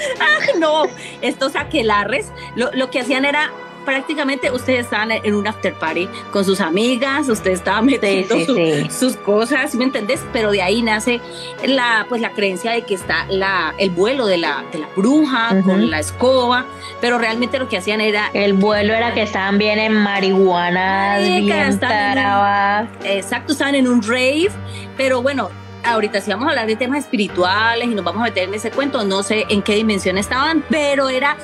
no, 0.60 0.84
estos 1.22 1.55
aquelarres 1.55 2.31
lo, 2.55 2.72
lo 2.74 2.89
que 2.89 3.00
hacían 3.00 3.25
era 3.25 3.51
prácticamente 3.85 4.51
ustedes 4.51 4.81
estaban 4.85 5.11
en 5.11 5.33
un 5.35 5.47
after 5.47 5.73
party 5.73 6.07
con 6.31 6.45
sus 6.45 6.61
amigas, 6.61 7.27
ustedes 7.29 7.59
estaban 7.59 7.85
metiendo 7.85 8.35
sí, 8.35 8.45
su- 8.45 8.55
sí. 8.55 8.88
sus 8.89 9.15
cosas, 9.17 9.71
¿sí 9.71 9.77
¿me 9.77 9.83
entendés? 9.85 10.23
Pero 10.33 10.51
de 10.51 10.61
ahí 10.61 10.81
nace 10.81 11.19
la 11.65 12.05
pues 12.09 12.21
la 12.21 12.31
creencia 12.31 12.71
de 12.71 12.83
que 12.83 12.93
está 12.95 13.25
la 13.29 13.73
el 13.77 13.89
vuelo 13.89 14.25
de 14.25 14.38
la 14.38 14.63
de 14.71 14.79
la 14.79 14.88
bruja 14.95 15.61
con 15.63 15.89
la 15.89 16.00
escoba, 16.00 16.65
pero 17.00 17.17
realmente 17.17 17.59
lo 17.59 17.67
que 17.67 17.77
hacían 17.77 18.01
era 18.01 18.29
El 18.33 18.53
vuelo 18.53 18.93
era 18.93 19.13
que 19.13 19.23
estaban 19.23 19.57
bien 19.57 19.79
en 19.79 19.93
marihuana, 19.93 21.17
bien 21.19 21.51
estaban 21.51 22.88
en- 23.03 23.07
exacto, 23.11 23.53
estaban 23.53 23.75
en 23.75 23.88
un 23.88 24.01
rave, 24.01 24.50
pero 24.97 25.21
bueno, 25.21 25.50
ahorita 25.83 26.21
si 26.21 26.29
vamos 26.31 26.47
a 26.47 26.50
hablar 26.51 26.67
de 26.67 26.75
temas 26.75 27.00
espirituales 27.00 27.88
y 27.89 27.95
nos 27.95 28.03
vamos 28.05 28.21
a 28.21 28.25
meter 28.25 28.43
en 28.47 28.53
ese 28.53 28.71
cuento, 28.71 29.03
no 29.03 29.23
sé 29.23 29.45
en 29.50 29.61
qué 29.61 29.75
dimensión 29.75 30.17
estaban, 30.17 30.63
pero 30.69 31.09
era 31.09 31.38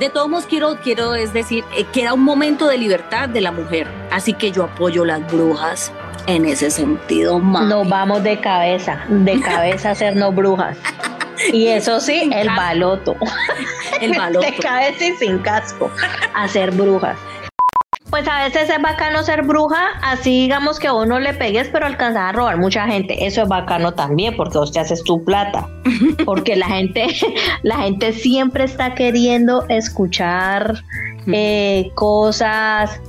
De 0.00 0.08
todos 0.08 0.30
modos, 0.30 0.46
quiero, 0.46 0.78
quiero 0.82 1.14
es 1.14 1.34
decir 1.34 1.62
eh, 1.76 1.84
que 1.92 2.00
era 2.00 2.14
un 2.14 2.24
momento 2.24 2.66
de 2.66 2.78
libertad 2.78 3.28
de 3.28 3.42
la 3.42 3.52
mujer. 3.52 3.86
Así 4.10 4.32
que 4.32 4.50
yo 4.50 4.64
apoyo 4.64 5.04
las 5.04 5.30
brujas 5.30 5.92
en 6.26 6.46
ese 6.46 6.70
sentido, 6.70 7.38
mami. 7.38 7.68
Nos 7.68 7.86
vamos 7.86 8.22
de 8.22 8.40
cabeza, 8.40 9.04
de 9.08 9.38
cabeza 9.40 9.90
a 9.90 9.92
hacernos 9.92 10.34
brujas. 10.34 10.78
Y 11.54 11.68
eso 11.68 12.00
sí, 12.00 12.28
el 12.34 12.48
baloto. 12.48 13.16
El 13.98 14.12
baloto. 14.18 14.44
De 14.44 14.56
cabeza 14.56 15.06
y 15.06 15.16
sin 15.16 15.38
casco. 15.38 15.90
A 16.34 16.46
ser 16.46 16.70
brujas. 16.70 17.16
Pues 18.10 18.26
a 18.26 18.42
veces 18.42 18.68
es 18.68 18.82
bacano 18.82 19.22
ser 19.22 19.42
bruja, 19.42 19.90
así 20.02 20.42
digamos 20.42 20.80
que 20.80 20.88
a 20.88 20.94
uno 20.94 21.20
le 21.20 21.32
pegues, 21.32 21.68
pero 21.68 21.86
alcanzas 21.86 22.22
a 22.22 22.32
robar 22.32 22.58
mucha 22.58 22.86
gente. 22.88 23.24
Eso 23.24 23.42
es 23.42 23.48
bacano 23.48 23.94
también, 23.94 24.36
porque 24.36 24.58
vos 24.58 24.72
te 24.72 24.80
haces 24.80 25.04
tu 25.04 25.24
plata. 25.24 25.68
Porque 26.24 26.56
la 26.56 26.66
gente, 26.66 27.06
la 27.62 27.78
gente 27.78 28.12
siempre 28.12 28.64
está 28.64 28.94
queriendo 28.94 29.64
escuchar 29.68 30.82
eh, 31.32 31.90
cosas. 31.94 33.00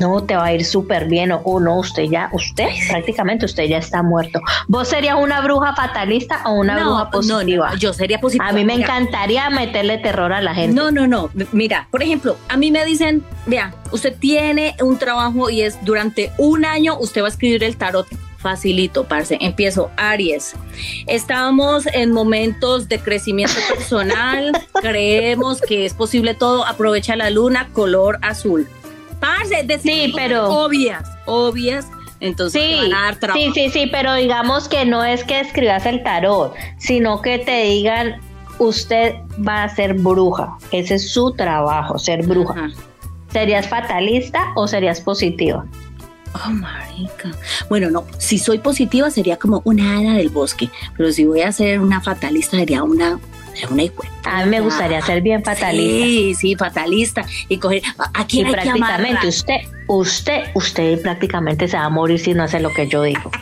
No, 0.00 0.22
te 0.24 0.34
va 0.34 0.46
a 0.46 0.54
ir 0.54 0.64
súper 0.64 1.06
bien. 1.06 1.30
O 1.30 1.40
oh, 1.44 1.60
no, 1.60 1.78
usted 1.78 2.04
ya, 2.04 2.30
usted 2.32 2.68
prácticamente 2.88 3.44
usted 3.44 3.64
ya 3.64 3.78
está 3.78 4.02
muerto. 4.02 4.40
¿Vos 4.66 4.88
serías 4.88 5.16
una 5.20 5.40
bruja 5.42 5.74
fatalista 5.74 6.40
o 6.46 6.54
una 6.54 6.76
bruja 6.76 7.04
no, 7.04 7.10
positiva? 7.10 7.70
no, 7.70 7.76
yo 7.76 7.92
sería 7.92 8.18
positiva. 8.18 8.48
A 8.48 8.52
mí 8.52 8.64
me 8.64 8.74
encantaría 8.74 9.48
meterle 9.50 9.98
terror 9.98 10.32
a 10.32 10.40
la 10.40 10.54
gente. 10.54 10.74
No, 10.74 10.90
no, 10.90 11.06
no. 11.06 11.30
Mira, 11.52 11.86
por 11.90 12.02
ejemplo, 12.02 12.36
a 12.48 12.56
mí 12.56 12.70
me 12.70 12.84
dicen, 12.84 13.22
vea, 13.46 13.74
usted 13.92 14.16
tiene 14.18 14.74
un 14.80 14.98
trabajo 14.98 15.50
y 15.50 15.62
es 15.62 15.84
durante 15.84 16.32
un 16.38 16.64
año 16.64 16.98
usted 16.98 17.22
va 17.22 17.26
a 17.26 17.30
escribir 17.30 17.62
el 17.62 17.76
tarot. 17.76 18.06
Facilito, 18.38 19.04
parce. 19.04 19.36
Empiezo, 19.38 19.90
Aries. 19.98 20.54
Estamos 21.06 21.86
en 21.92 22.10
momentos 22.10 22.88
de 22.88 22.98
crecimiento 22.98 23.60
personal. 23.68 24.52
Creemos 24.80 25.60
que 25.60 25.84
es 25.84 25.92
posible 25.92 26.32
todo. 26.32 26.64
Aprovecha 26.64 27.16
la 27.16 27.28
luna, 27.28 27.68
color 27.74 28.18
azul. 28.22 28.66
Parce, 29.20 29.62
decir 29.64 29.92
Sí, 30.06 30.12
pero- 30.16 30.48
obvias, 30.48 31.04
obvias. 31.26 31.86
Entonces 32.20 32.60
te 32.60 32.68
Sí, 32.68 32.74
van 32.76 32.92
a 32.94 33.02
dar 33.04 33.16
trabajo. 33.16 33.40
sí, 33.40 33.50
sí, 33.54 33.70
sí, 33.70 33.88
pero 33.90 34.14
digamos 34.14 34.68
que 34.68 34.84
no 34.84 35.04
es 35.04 35.24
que 35.24 35.40
escribas 35.40 35.86
el 35.86 36.02
tarot, 36.02 36.54
sino 36.78 37.22
que 37.22 37.38
te 37.38 37.62
digan, 37.64 38.20
usted 38.58 39.14
va 39.46 39.62
a 39.64 39.68
ser 39.74 39.94
bruja. 39.94 40.56
Ese 40.70 40.96
es 40.96 41.12
su 41.12 41.32
trabajo, 41.32 41.98
ser 41.98 42.26
bruja. 42.26 42.52
Ajá. 42.52 42.68
¿Serías 43.32 43.68
fatalista 43.68 44.48
o 44.56 44.66
serías 44.68 45.00
positiva? 45.00 45.64
Oh, 46.34 46.50
marica. 46.50 47.30
Bueno, 47.68 47.90
no, 47.90 48.04
si 48.18 48.38
soy 48.38 48.58
positiva 48.58 49.10
sería 49.10 49.36
como 49.38 49.62
una 49.64 49.98
hada 49.98 50.12
del 50.14 50.28
bosque, 50.28 50.68
pero 50.96 51.10
si 51.12 51.24
voy 51.24 51.40
a 51.40 51.50
ser 51.52 51.80
una 51.80 52.00
fatalista 52.00 52.56
sería 52.58 52.82
una, 52.82 53.18
una 53.70 53.82
A 54.24 54.44
mí 54.44 54.50
me 54.50 54.60
gustaría 54.60 55.00
ser 55.02 55.22
bien 55.22 55.42
fatalista. 55.42 56.04
Sí, 56.06 56.34
sí, 56.34 56.56
fatalista. 56.56 57.24
Y 57.48 57.58
coger, 57.58 57.82
¿a 57.98 58.20
a 58.20 58.22
Y 58.22 58.24
quién 58.26 58.46
hay 58.46 58.52
que 58.52 58.60
prácticamente 58.60 59.28
usted, 59.28 59.60
usted, 59.86 60.44
usted 60.54 61.02
prácticamente 61.02 61.68
se 61.68 61.76
va 61.76 61.84
a 61.84 61.88
morir 61.88 62.18
si 62.18 62.34
no 62.34 62.44
hace 62.44 62.60
lo 62.60 62.72
que 62.72 62.86
yo 62.88 63.02
digo. 63.02 63.30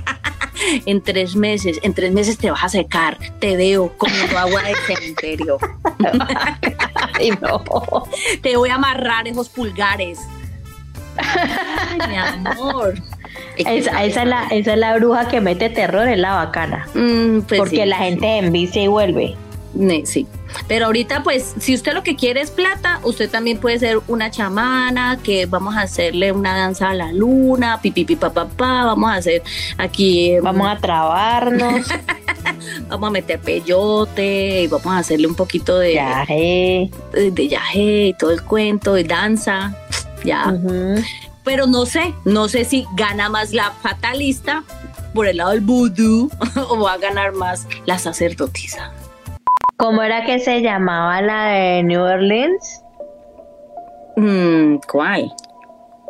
En 0.87 1.01
tres 1.01 1.37
meses, 1.37 1.79
en 1.83 1.95
tres 1.95 2.13
meses 2.13 2.37
te 2.37 2.51
vas 2.51 2.65
a 2.65 2.69
secar, 2.69 3.17
te 3.39 3.57
veo 3.57 3.97
comiendo 3.97 4.37
agua 4.37 4.61
del 4.65 4.77
cementerio. 4.87 5.57
Ay, 7.15 7.31
no. 7.41 7.63
Te 8.43 8.57
voy 8.57 8.69
a 8.69 8.75
amarrar 8.75 9.29
esos 9.29 9.49
pulgares. 9.49 10.19
Ay, 11.17 11.99
mi 12.09 12.17
amor. 12.17 12.95
Esa, 13.57 14.05
esa 14.05 14.23
es 14.23 14.29
la, 14.29 14.47
esa 14.51 14.73
es 14.75 14.79
la 14.79 14.95
bruja 14.97 15.29
que 15.29 15.41
mete 15.41 15.69
terror, 15.69 16.09
es 16.09 16.19
la 16.19 16.35
bacana. 16.35 16.87
Mm, 16.95 17.41
pues 17.41 17.59
porque 17.59 17.83
sí. 17.83 17.87
la 17.87 17.97
gente 17.97 18.39
envicia 18.39 18.83
y 18.83 18.87
vuelve. 18.87 19.37
Sí, 20.05 20.27
pero 20.67 20.87
ahorita 20.87 21.23
pues 21.23 21.55
si 21.61 21.75
usted 21.75 21.93
lo 21.93 22.03
que 22.03 22.17
quiere 22.17 22.41
es 22.41 22.51
plata, 22.51 23.01
usted 23.05 23.31
también 23.31 23.59
puede 23.59 23.79
ser 23.79 24.01
una 24.09 24.31
chamana, 24.31 25.19
que 25.23 25.47
vamos 25.47 25.77
a 25.77 25.83
hacerle 25.83 26.33
una 26.33 26.57
danza 26.57 26.91
a 26.91 26.95
la 26.95 27.13
luna, 27.13 27.81
pipi 27.81 28.05
pipi 28.05 28.17
pa, 28.17 28.31
pa, 28.33 28.49
pa, 28.49 28.85
vamos 28.87 29.11
a 29.11 29.17
hacer 29.17 29.43
aquí, 29.77 30.31
eh, 30.31 30.41
Vamos 30.41 30.69
a 30.69 30.79
trabarnos. 30.79 31.87
vamos 32.89 33.09
a 33.09 33.11
meter 33.11 33.41
peyote 33.41 34.63
y 34.63 34.67
vamos 34.67 34.87
a 34.87 34.99
hacerle 34.99 35.27
un 35.27 35.35
poquito 35.35 35.79
de, 35.79 35.91
Viaje. 35.91 36.91
de, 37.13 37.49
yaje 37.49 38.07
y 38.07 38.15
todo 38.15 38.33
el 38.33 38.43
cuento, 38.43 38.95
de 38.95 39.05
danza, 39.05 39.77
ya. 40.25 40.55
Pero 41.45 41.67
no 41.67 41.87
sé, 41.87 42.15
no 42.25 42.49
sé 42.49 42.65
si 42.65 42.87
gana 42.95 43.29
más 43.29 43.53
la 43.53 43.71
fatalista 43.83 44.65
por 45.15 45.27
el 45.27 45.39
lado 45.39 45.51
del 45.51 45.61
vudú 45.61 46.31
o 46.69 46.81
va 46.81 46.95
a 46.95 46.99
ganar 46.99 47.33
más 47.33 47.67
la 47.87 47.99
sacerdotisa. 47.99 48.93
¿Cómo 49.79 50.03
era 50.03 50.25
que 50.25 50.39
se 50.41 50.61
llamaba 50.61 51.23
la 51.23 51.47
de 51.53 51.83
New 51.85 52.03
Orleans? 52.03 52.83
Mm, 54.17 54.77
¿Cuál? 54.91 55.33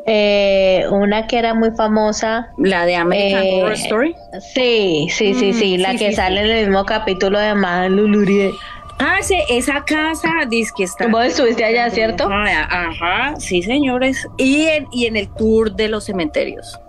Eh, 0.06 0.84
una 0.90 1.26
que 1.26 1.38
era 1.38 1.52
muy 1.52 1.70
famosa. 1.72 2.48
¿La 2.56 2.87
de 2.87 2.96
American 2.96 3.42
Eh, 3.44 3.62
Horror 3.62 3.72
Story? 3.75 4.14
Sí, 4.54 5.08
sí, 5.10 5.34
sí, 5.34 5.50
Mm, 5.50 5.54
sí, 5.54 5.76
la 5.76 5.90
sí, 5.92 5.98
que 5.98 6.08
sí, 6.10 6.14
sale 6.16 6.42
sí. 6.42 6.50
en 6.50 6.56
el 6.56 6.66
mismo 6.68 6.84
capítulo 6.87 7.38
de 7.38 7.54
Madame 7.54 7.90
Lulurie. 7.96 8.52
Ah, 9.00 9.18
sí, 9.20 9.37
esa 9.50 9.84
casa 9.84 10.30
dice 10.48 10.72
que 10.76 10.84
está. 10.84 11.06
Vos 11.08 11.26
estuviste 11.26 11.62
allá, 11.64 11.90
¿cierto? 11.90 12.25
Ajá, 12.25 12.66
ajá, 12.88 13.34
sí, 13.38 13.62
señores. 13.62 14.26
Y 14.38 14.62
en, 14.68 14.87
y 14.92 15.06
en 15.06 15.16
el 15.16 15.28
tour 15.34 15.75
de 15.76 15.88
los 15.88 16.04
cementerios. 16.06 16.80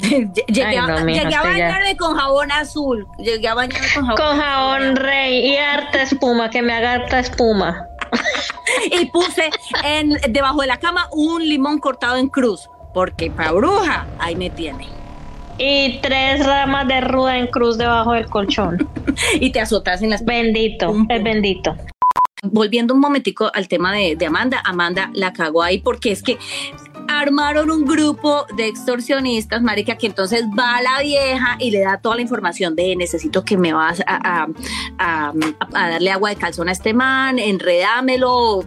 Llegué 0.00 0.64
Ay, 0.64 0.76
a, 0.76 0.86
no, 0.86 1.04
mija, 1.04 1.22
llegué 1.24 1.34
a 1.36 1.40
usted 1.42 1.56
ya- 1.56 1.64
bañarme 1.68 1.96
con 1.96 2.16
jabón 2.16 2.52
azul. 2.52 3.06
Llegué 3.18 3.48
a 3.48 3.54
bañarme 3.54 3.86
con 3.94 4.06
jabón 4.06 4.16
Con 4.16 4.40
jabón 4.40 4.96
rey 4.96 5.46
y 5.52 5.56
harta 5.56 6.02
espuma, 6.02 6.50
que 6.50 6.62
me 6.62 6.72
haga 6.72 6.92
harta 6.94 7.18
espuma. 7.20 7.86
Y 8.90 9.06
puse 9.06 9.50
en, 9.84 10.16
debajo 10.30 10.60
de 10.62 10.66
la 10.66 10.78
cama 10.78 11.06
un 11.12 11.46
limón 11.46 11.78
cortado 11.78 12.16
en 12.16 12.28
cruz. 12.28 12.68
Porque 12.94 13.30
pa' 13.30 13.52
bruja, 13.52 14.06
ahí 14.18 14.34
me 14.36 14.50
tiene. 14.50 14.88
Y 15.58 15.98
tres 16.00 16.44
ramas 16.44 16.88
de 16.88 17.00
ruda 17.02 17.36
en 17.38 17.46
cruz 17.48 17.76
debajo 17.78 18.12
del 18.12 18.26
colchón. 18.28 18.88
Y 19.34 19.50
te 19.50 19.60
azotas 19.60 20.02
en 20.02 20.10
las 20.10 20.24
Bendito, 20.24 20.90
Un 20.90 21.06
es 21.10 21.22
bendito. 21.22 21.76
volviendo 22.42 22.94
un 22.94 23.00
momentico 23.00 23.50
al 23.54 23.68
tema 23.68 23.92
de, 23.92 24.16
de 24.16 24.26
Amanda, 24.26 24.60
Amanda 24.64 25.10
la 25.14 25.32
cagó 25.32 25.62
ahí 25.62 25.78
porque 25.78 26.12
es 26.12 26.22
que 26.22 26.38
armaron 27.20 27.70
un 27.70 27.84
grupo 27.84 28.46
de 28.56 28.66
extorsionistas, 28.68 29.62
marica, 29.62 29.96
que 29.96 30.06
entonces 30.06 30.44
va 30.58 30.76
a 30.76 30.82
la 30.82 31.00
vieja 31.02 31.56
y 31.58 31.70
le 31.70 31.80
da 31.80 31.98
toda 31.98 32.16
la 32.16 32.22
información 32.22 32.74
de 32.76 32.96
necesito 32.96 33.44
que 33.44 33.56
me 33.56 33.72
vas 33.72 34.00
a, 34.06 34.46
a- 34.98 35.32
darle 35.72 36.10
agua 36.10 36.30
de 36.30 36.36
calzón 36.36 36.68
a 36.68 36.72
este 36.72 36.94
man, 36.94 37.38
enredámelo 37.38 38.64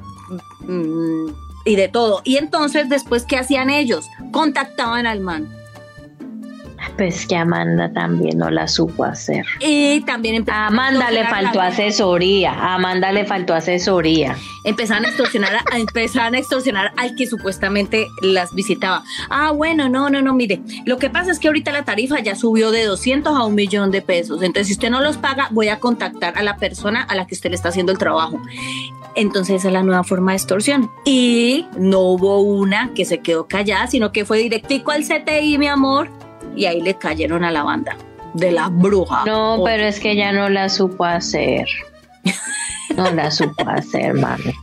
mm, 0.61 1.27
y 1.65 1.75
de 1.75 1.87
todo. 1.87 2.21
Y 2.23 2.37
entonces 2.37 2.89
después, 2.89 3.23
¿qué 3.25 3.37
hacían 3.37 3.69
ellos? 3.69 4.05
Contactaban 4.31 5.05
al 5.07 5.19
man. 5.19 5.49
Pues 6.97 7.25
que 7.27 7.35
Amanda 7.35 7.91
también 7.91 8.37
no 8.37 8.49
la 8.49 8.67
supo 8.69 9.03
hacer. 9.03 9.45
Y 9.59 9.99
también 10.01 10.49
A 10.49 10.67
Amanda 10.67 11.11
le 11.11 11.21
a 11.21 11.29
faltó 11.29 11.59
la- 11.59 11.67
asesoría. 11.67 12.51
A 12.53 12.75
Amanda 12.75 13.11
le 13.11 13.25
faltó 13.25 13.53
asesoría. 13.53 14.35
empezaron 14.63 15.05
a 15.05 15.09
extorsionar, 15.09 15.51
a, 15.71 15.77
empezaron 15.77 16.35
a 16.35 16.39
extorsionar 16.39 16.91
al 16.97 17.13
que 17.15 17.27
supuestamente 17.27 18.07
las 18.21 18.55
visitaba. 18.55 19.03
Ah, 19.29 19.51
bueno, 19.51 19.89
no, 19.89 20.09
no, 20.09 20.21
no, 20.21 20.33
mire, 20.33 20.61
lo 20.85 20.97
que 20.97 21.09
pasa 21.09 21.31
es 21.31 21.39
que 21.39 21.47
ahorita 21.47 21.71
la 21.71 21.83
tarifa 21.83 22.19
ya 22.19 22.35
subió 22.35 22.71
de 22.71 22.85
200 22.85 23.35
a 23.37 23.43
un 23.43 23.55
millón 23.55 23.91
de 23.91 24.01
pesos. 24.01 24.41
Entonces, 24.41 24.67
si 24.67 24.73
usted 24.73 24.89
no 24.89 25.01
los 25.01 25.17
paga, 25.17 25.49
voy 25.51 25.67
a 25.67 25.79
contactar 25.79 26.37
a 26.37 26.43
la 26.43 26.55
persona 26.57 27.01
a 27.03 27.13
la 27.15 27.27
que 27.27 27.35
usted 27.35 27.49
le 27.49 27.57
está 27.57 27.69
haciendo 27.69 27.91
el 27.91 27.97
trabajo. 27.97 28.41
Entonces, 29.15 29.57
esa 29.57 29.67
es 29.67 29.73
la 29.73 29.83
nueva 29.83 30.03
forma 30.03 30.31
de 30.31 30.37
extorsión. 30.37 30.89
Y 31.05 31.65
no 31.77 31.99
hubo 31.99 32.39
una 32.41 32.91
que 32.95 33.05
se 33.05 33.19
quedó 33.19 33.47
callada, 33.47 33.87
sino 33.87 34.11
que 34.11 34.25
fue 34.25 34.39
directico 34.39 34.91
al 34.91 35.03
CTI, 35.03 35.57
mi 35.57 35.67
amor, 35.67 36.09
y 36.55 36.65
ahí 36.65 36.81
le 36.81 36.95
cayeron 36.95 37.43
a 37.43 37.51
la 37.51 37.63
banda 37.63 37.97
de 38.35 38.51
la 38.51 38.69
bruja. 38.69 39.23
No, 39.25 39.61
pero 39.63 39.83
es 39.83 39.99
que 39.99 40.11
ella 40.11 40.31
no 40.31 40.49
la 40.49 40.69
supo 40.69 41.05
hacer. 41.05 41.65
No 42.95 43.11
la 43.11 43.31
supo 43.31 43.67
hacer, 43.67 44.13
mami. 44.13 44.53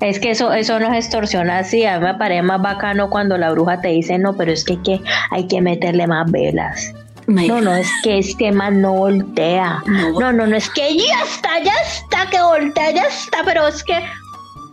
Es 0.00 0.18
que 0.18 0.30
eso, 0.30 0.52
eso 0.52 0.80
no 0.80 0.92
es 0.92 1.04
extorsión 1.04 1.50
así. 1.50 1.84
A 1.84 1.98
mí 1.98 2.06
me 2.06 2.14
parece 2.14 2.42
más 2.42 2.62
bacano 2.62 3.10
cuando 3.10 3.36
la 3.36 3.50
bruja 3.50 3.80
te 3.80 3.88
dice, 3.88 4.18
no, 4.18 4.34
pero 4.36 4.50
es 4.50 4.64
que, 4.64 4.72
hay 4.72 4.78
que 4.82 5.00
hay 5.30 5.46
que 5.46 5.60
meterle 5.60 6.06
más 6.06 6.30
velas. 6.30 6.94
No, 7.26 7.60
no, 7.60 7.74
es 7.74 7.88
que 8.02 8.18
este 8.18 8.50
man 8.50 8.80
no 8.80 8.94
voltea. 8.94 9.82
No. 9.86 10.18
No, 10.18 10.32
no, 10.32 10.46
no, 10.46 10.56
es 10.56 10.68
que 10.70 10.96
ya 10.96 11.22
está, 11.22 11.62
ya 11.62 11.74
está, 11.86 12.28
que 12.28 12.42
voltea, 12.42 12.90
ya 12.90 13.04
está, 13.04 13.38
pero 13.44 13.68
es 13.68 13.84
que 13.84 14.00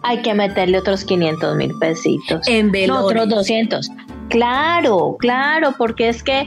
hay 0.04 0.22
que 0.22 0.34
meterle 0.34 0.80
otros 0.80 1.04
500 1.04 1.56
mil 1.56 1.78
pesitos. 1.80 2.48
En 2.48 2.72
No, 2.88 3.02
otros 3.02 3.26
velones. 3.26 3.36
200. 3.36 3.90
Claro, 4.30 5.16
claro, 5.20 5.74
porque 5.78 6.10
es 6.10 6.24
que, 6.24 6.46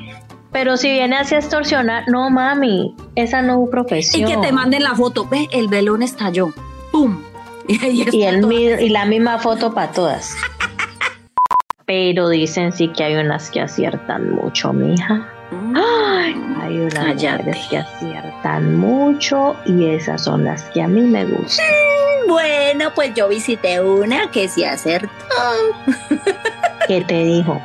pero 0.53 0.77
si 0.77 0.91
viene 0.91 1.17
así 1.17 1.35
a 1.35 1.39
extorsionar, 1.39 2.05
no 2.09 2.29
mami, 2.31 2.95
esa 3.15 3.43
no 3.43 3.63
es 3.63 3.69
Y 3.69 3.71
profesión. 3.71 4.31
que 4.31 4.37
te 4.39 4.53
manden 4.53 4.83
la 4.83 4.95
foto. 4.95 5.27
Ve, 5.27 5.49
el 5.53 5.69
velón 5.69 6.03
estalló. 6.03 6.53
¡Pum! 6.93 7.23
Y, 7.69 7.85
ahí 7.85 7.99
y, 8.13 8.23
está 8.25 8.29
el, 8.31 8.81
y 8.83 8.89
la 8.89 9.05
misma 9.05 9.39
foto 9.39 9.73
para 9.73 9.93
todas. 9.93 10.35
Pero 11.87 12.29
dicen 12.29 12.73
sí 12.73 12.89
que 12.89 13.05
hay 13.05 13.15
unas 13.15 13.51
que 13.51 13.61
aciertan 13.61 14.31
mucho, 14.35 14.73
mija. 14.73 15.29
Ay, 15.75 16.35
hay 16.61 16.79
unas 16.81 16.95
Cállate. 16.95 17.39
mujeres 17.45 17.67
que 17.69 17.79
aciertan 17.79 18.77
mucho 18.77 19.55
y 19.67 19.87
esas 19.87 20.23
son 20.25 20.45
las 20.45 20.65
que 20.71 20.83
a 20.83 20.89
mí 20.89 21.01
me 21.03 21.25
gustan. 21.27 21.67
Bueno, 22.29 22.91
pues 22.95 23.13
yo 23.15 23.29
visité 23.29 23.81
una 23.81 24.31
que 24.31 24.49
se 24.49 24.67
acertó. 24.67 25.09
¿Qué 26.91 27.03
te 27.03 27.23
dijo? 27.23 27.63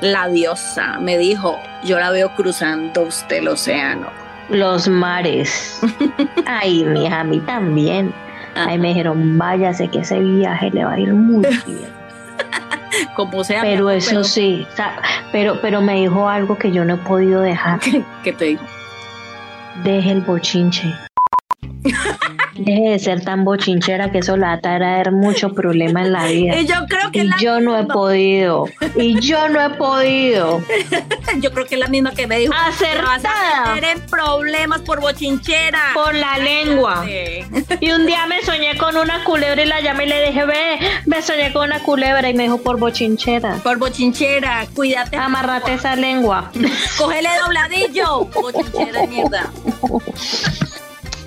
La 0.00 0.26
diosa 0.26 0.98
me 0.98 1.16
dijo, 1.16 1.60
yo 1.84 2.00
la 2.00 2.10
veo 2.10 2.34
cruzando 2.34 3.02
usted 3.02 3.36
el 3.36 3.46
océano. 3.46 4.08
Los 4.48 4.88
mares. 4.88 5.80
Ay, 6.44 6.84
mija, 6.84 7.20
a 7.20 7.22
mí 7.22 7.38
también. 7.38 8.12
Ay, 8.56 8.80
me 8.80 8.88
dijeron, 8.88 9.38
váyase 9.38 9.86
que 9.86 10.00
ese 10.00 10.18
viaje 10.18 10.72
le 10.72 10.84
va 10.84 10.94
a 10.94 10.98
ir 10.98 11.14
muy 11.14 11.46
bien. 11.64 11.88
Como 13.14 13.44
sea. 13.44 13.62
Pero 13.62 13.90
eso 13.90 14.24
sí, 14.24 14.66
pero, 15.30 15.60
pero 15.60 15.80
me 15.80 15.94
dijo 15.94 16.28
algo 16.28 16.58
que 16.58 16.72
yo 16.72 16.84
no 16.84 16.94
he 16.94 16.98
podido 16.98 17.42
dejar. 17.42 17.78
¿Qué 18.24 18.32
te 18.32 18.44
dijo? 18.46 18.64
Deje 19.84 20.10
el 20.10 20.20
bochinche. 20.22 20.92
Deje 22.56 22.90
de 22.90 22.98
ser 22.98 23.20
tan 23.24 23.44
bochinchera 23.44 24.10
que 24.12 24.18
eso 24.18 24.36
le 24.36 24.46
va 24.46 24.52
a 24.52 24.60
traer 24.60 25.10
mucho 25.12 25.52
problema 25.52 26.02
en 26.02 26.12
la 26.12 26.24
vida. 26.28 26.56
Y 26.56 26.66
yo 26.66 26.74
creo 26.88 27.10
que 27.10 27.20
Y 27.20 27.24
la 27.24 27.36
yo 27.40 27.60
no 27.60 27.76
he 27.78 27.84
podido. 27.84 28.66
Y 28.96 29.18
yo 29.20 29.48
no 29.48 29.60
he 29.60 29.70
podido. 29.70 30.62
Yo 31.40 31.50
creo 31.52 31.66
que 31.66 31.74
es 31.74 31.80
la 31.80 31.88
misma 31.88 32.12
que 32.12 32.28
me 32.28 32.38
dijo. 32.38 32.52
Vas 32.52 32.80
Acertada. 32.80 33.76
en 33.76 34.00
problemas 34.06 34.82
por 34.82 35.00
bochinchera. 35.00 35.80
Por 35.94 36.14
la 36.14 36.38
lengua. 36.38 37.04
Y 37.80 37.90
un 37.90 38.06
día 38.06 38.26
me 38.26 38.40
soñé 38.42 38.76
con 38.76 38.96
una 38.96 39.24
culebra 39.24 39.60
y 39.62 39.66
la 39.66 39.80
llamé 39.80 40.04
y 40.04 40.08
le 40.10 40.26
dije, 40.28 40.44
ve, 40.44 40.78
me 41.06 41.22
soñé 41.22 41.52
con 41.52 41.64
una 41.64 41.80
culebra 41.80 42.28
y 42.30 42.34
me 42.34 42.44
dijo 42.44 42.58
por 42.58 42.78
bochinchera. 42.78 43.56
Por 43.64 43.78
bochinchera, 43.78 44.64
cuídate. 44.74 45.16
Amarrate 45.16 45.74
esa 45.74 45.96
lengua. 45.96 46.52
Cógele 46.98 47.28
dobladillo. 47.44 48.26
Bochinchera 48.26 49.06
mierda. 49.08 49.50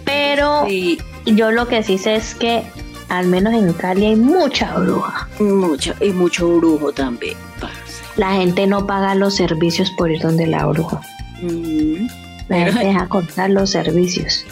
Pero 0.06 0.66
Sí, 0.68 0.98
yo 1.36 1.52
lo 1.52 1.68
que 1.68 1.84
sí 1.84 1.98
sé 1.98 2.16
es 2.16 2.36
que 2.36 2.64
al 3.10 3.28
menos 3.28 3.54
en 3.54 3.74
Cali 3.74 4.06
hay 4.08 4.16
mucha 4.16 4.74
bruja. 4.78 5.28
mucho, 5.40 5.94
y 6.02 6.10
mucho 6.10 6.58
brujo 6.58 6.92
también, 6.92 7.38
parce. 7.60 8.04
La 8.16 8.34
gente 8.34 8.66
no 8.68 8.88
paga 8.88 9.16
los 9.16 9.36
servicios 9.36 9.92
por 9.92 10.12
ir 10.12 10.22
donde 10.22 10.48
la 10.48 10.66
bruja. 10.66 11.02
Mm. 11.42 12.08
La 12.50 12.58
gente 12.66 12.86
deja 12.86 13.08
contar 13.08 13.50
los 13.50 13.70
servicios. 13.70 14.46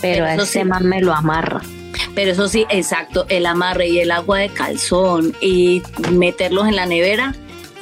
Pero 0.00 0.24
Pero 0.24 0.26
a 0.26 0.34
ese 0.34 0.60
sí. 0.60 0.64
man 0.64 0.86
me 0.86 1.00
lo 1.00 1.14
amarra. 1.14 1.62
Pero 2.14 2.32
eso 2.32 2.48
sí, 2.48 2.66
exacto, 2.68 3.24
el 3.28 3.46
amarre 3.46 3.88
y 3.88 4.00
el 4.00 4.10
agua 4.10 4.38
de 4.38 4.48
calzón 4.50 5.34
y 5.40 5.82
meterlos 6.10 6.68
en 6.68 6.76
la 6.76 6.86
nevera, 6.86 7.34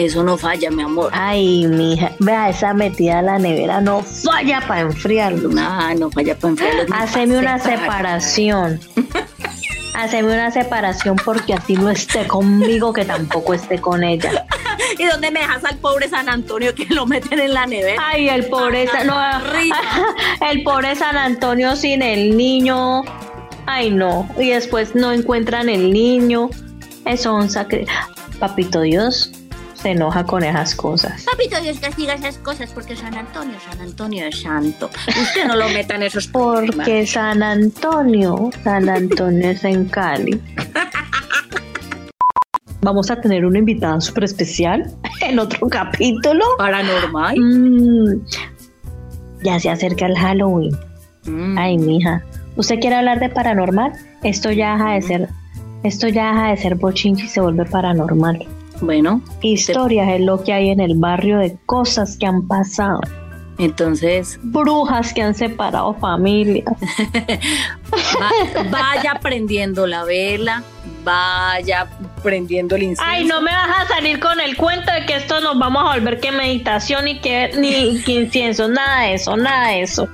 eso 0.04 0.23
no 0.23 0.37
falla, 0.37 0.71
mi 0.71 0.83
amor. 0.83 1.11
Ay, 1.12 1.66
mija, 1.66 2.12
vea 2.19 2.49
esa 2.49 2.75
metida 2.75 3.19
a 3.19 3.23
la 3.23 3.38
nevera, 3.38 3.80
no 3.80 4.02
falla 4.02 4.61
para 4.66 4.80
enfriarlo. 4.80 5.50
Ah, 5.59 5.95
no 5.99 6.11
falla 6.11 6.37
para 6.37 6.54
pa' 6.54 6.97
Haceme 7.02 7.38
una 7.38 7.59
separación. 7.59 8.80
Haceme 9.95 10.33
una 10.33 10.50
separación 10.50 11.16
porque 11.25 11.54
así 11.54 11.75
no 11.75 11.90
esté 11.90 12.26
conmigo, 12.26 12.92
que 12.92 13.04
tampoco 13.04 13.54
esté 13.54 13.78
con 13.78 14.04
ella. 14.04 14.47
¿Y 14.99 15.04
dónde 15.04 15.30
me 15.30 15.40
dejas 15.40 15.64
al 15.64 15.76
pobre 15.78 16.09
San 16.09 16.28
Antonio 16.28 16.75
que 16.75 16.87
lo 16.95 17.07
meten 17.07 17.38
en 17.40 17.54
la 17.54 17.66
nevera? 17.66 18.02
Ay, 18.04 18.28
el 18.28 18.47
pobre, 18.47 18.87
Sa- 18.87 19.04
no, 19.04 19.16
el 20.50 20.62
pobre 20.62 20.95
San 20.95 21.16
Antonio 21.16 21.76
sin 21.76 22.02
el 22.02 22.37
niño. 22.37 23.02
Ay, 23.66 23.90
no. 23.90 24.28
Y 24.38 24.50
después 24.50 24.95
no 24.95 25.12
encuentran 25.12 25.69
el 25.69 25.92
niño. 25.92 26.49
Eso 27.04 27.38
es 27.38 27.45
un 27.45 27.50
sacre. 27.50 27.87
Papito 28.38 28.80
Dios 28.80 29.33
se 29.83 29.91
enoja 29.91 30.25
con 30.25 30.43
esas 30.45 30.75
cosas. 30.75 31.25
Papito 31.25 31.61
Dios 31.61 31.79
castiga 31.79 32.15
esas 32.15 32.39
cosas 32.39 32.71
porque 32.71 32.97
San 32.97 33.15
Antonio, 33.15 33.57
San 33.69 33.81
Antonio 33.81 34.27
es 34.27 34.41
santo. 34.41 34.91
Usted 35.09 35.47
no 35.47 35.57
lo 35.57 35.69
meta 35.71 35.95
en 35.95 36.03
esos 36.03 36.27
problemas. 36.27 36.77
Porque 36.77 37.07
San 37.07 37.43
Antonio, 37.43 38.51
San 38.63 38.89
Antonio 38.89 39.51
es 39.51 39.65
en 39.65 39.87
Cali. 39.87 40.41
Vamos 42.83 43.11
a 43.11 43.21
tener 43.21 43.45
una 43.45 43.59
invitada 43.59 44.01
súper 44.01 44.25
especial 44.25 44.91
en 45.21 45.39
otro 45.39 45.69
capítulo. 45.69 46.45
Paranormal. 46.57 47.37
Mm, 47.38 48.25
ya 49.43 49.61
se 49.61 49.69
acerca 49.69 50.07
el 50.07 50.16
Halloween. 50.16 50.75
Mm. 51.25 51.59
Ay, 51.59 51.77
mija. 51.77 52.23
¿Usted 52.57 52.81
quiere 52.81 52.97
hablar 52.97 53.21
de 53.21 53.29
paranormal? 53.29 53.93
Esto 54.23 54.51
ya 54.51 54.73
deja 54.73 54.93
de 54.93 55.03
ser, 55.03 55.29
esto 55.83 56.09
ya 56.09 56.33
deja 56.33 56.49
de 56.49 56.57
ser 56.57 56.75
bochinche 56.77 57.25
y 57.25 57.29
se 57.29 57.40
vuelve 57.40 57.66
paranormal. 57.66 58.47
Bueno, 58.81 59.21
Historias 59.43 60.09
es 60.11 60.21
lo 60.21 60.43
que 60.43 60.53
hay 60.53 60.71
en 60.71 60.81
el 60.81 60.97
barrio 60.97 61.38
de 61.38 61.57
cosas 61.66 62.16
que 62.16 62.27
han 62.27 62.47
pasado. 62.49 63.01
entonces 63.59 64.38
Brujas 64.43 65.12
que 65.12 65.23
han 65.23 65.35
separado 65.35 65.95
familias. 65.95 66.64
va- 67.93 68.62
vaya 68.71 69.19
prendiendo 69.21 69.87
la 69.87 70.05
vela, 70.05 70.62
vaya 71.05 71.87
prendiendo 72.23 72.77
el 72.77 72.85
incienso. 72.85 73.05
Ay, 73.14 73.25
no 73.27 73.40
me 73.43 73.51
vas 73.53 73.81
a 73.85 73.88
salir 73.88 74.19
con 74.19 74.40
el 74.40 74.57
cuento 74.57 74.90
de 74.93 75.05
que 75.07 75.16
esto 75.16 75.40
nos 75.40 75.59
vamos 75.59 75.83
a 75.87 75.95
volver 75.95 76.19
que 76.21 76.33
meditación 76.33 77.07
y 77.09 77.21
que 77.21 77.51
ni 77.59 78.01
que 78.03 78.12
incienso, 78.12 78.66
nada 78.69 79.03
de 79.03 79.14
eso, 79.14 79.37
nada 79.37 79.69
de 79.69 79.83
eso. 79.83 80.09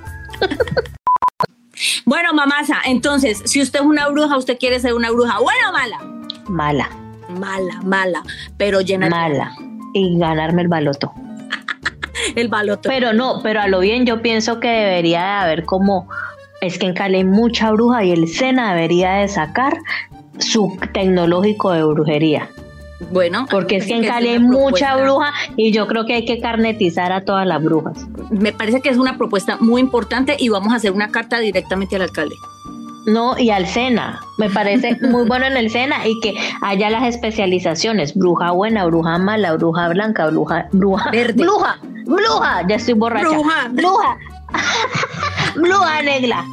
Bueno, 2.05 2.33
mamasa, 2.33 2.77
entonces, 2.87 3.43
si 3.45 3.61
usted 3.61 3.81
es 3.81 3.87
una 3.87 4.09
bruja, 4.09 4.37
usted 4.37 4.59
quiere 4.59 4.81
ser 4.81 4.95
una 4.95 5.11
bruja 5.11 5.39
buena 5.41 5.71
o 5.71 5.73
mala. 5.73 5.99
Mala, 6.49 6.89
Mala, 7.39 7.81
mala, 7.83 8.23
pero 8.57 8.81
llena 8.81 9.09
mala. 9.09 9.53
Y 9.95 10.19
ganarme 10.19 10.63
el 10.63 10.69
baloto. 10.69 11.13
el 12.37 12.49
baloto. 12.49 12.89
Pero 12.89 13.13
no, 13.13 13.41
pero 13.43 13.61
a 13.61 13.69
lo 13.69 13.81
bien 13.81 14.07
yo 14.07 14.23
pienso 14.23 14.61
que 14.61 14.69
debería 14.69 15.21
de 15.21 15.31
haber 15.31 15.65
como, 15.65 16.09
es 16.61 16.79
que 16.79 16.87
en 16.87 16.95
Cali 16.95 17.17
hay 17.17 17.25
mucha 17.25 17.71
bruja 17.71 18.05
y 18.05 18.13
el 18.13 18.29
SENA 18.29 18.75
debería 18.75 19.15
de 19.15 19.29
sacar 19.29 19.79
su 20.39 20.79
tecnológico 20.93 21.73
de 21.73 21.85
brujería. 21.85 22.51
Bueno, 23.11 23.47
Porque 23.51 23.77
es 23.77 23.87
que 23.87 23.95
en 23.95 24.05
Cali 24.05 24.29
hay 24.29 24.39
mucha 24.39 24.97
bruja 24.97 25.33
y 25.57 25.71
yo 25.71 25.87
creo 25.87 26.07
que 26.07 26.15
hay 26.15 26.25
que 26.25 26.41
carnetizar 26.41 27.13
a 27.13 27.25
todas 27.25 27.47
las 27.47 27.63
brujas. 27.63 28.07
Me 28.31 28.53
parece 28.53 28.81
que 28.81 28.89
es 28.89 28.97
una 28.97 29.19
propuesta 29.19 29.59
muy 29.61 29.83
importante 29.83 30.37
y 30.39 30.49
vamos 30.49 30.73
a 30.73 30.77
hacer 30.77 30.93
una 30.93 31.11
carta 31.11 31.39
directamente 31.39 31.97
al 31.97 32.03
alcalde. 32.03 32.37
No, 33.07 33.39
y 33.39 33.51
al 33.51 33.67
SENA. 33.67 34.21
Me 34.37 34.51
parece 34.51 34.99
muy 35.01 35.27
bueno 35.27 35.47
en 35.47 35.57
el 35.57 35.71
SENA 35.71 36.07
y 36.07 36.21
que 36.21 36.35
haya 36.61 36.91
las 36.91 37.05
especializaciones. 37.05 38.15
Bruja 38.15 38.51
buena, 38.51 38.85
bruja 38.85 39.19
mala, 39.19 39.53
bruja 39.55 39.89
blanca, 39.89 40.27
bruja, 40.27 40.69
bruja, 40.73 41.11
Verde. 41.11 41.45
bruja, 41.45 41.79
bruja, 42.05 42.67
ya 42.69 42.77
estoy 42.77 42.95
borracha. 42.95 43.29
Bruja. 43.29 43.69
bruja, 43.71 44.19
bruja 45.57 46.03
negra. 46.03 46.45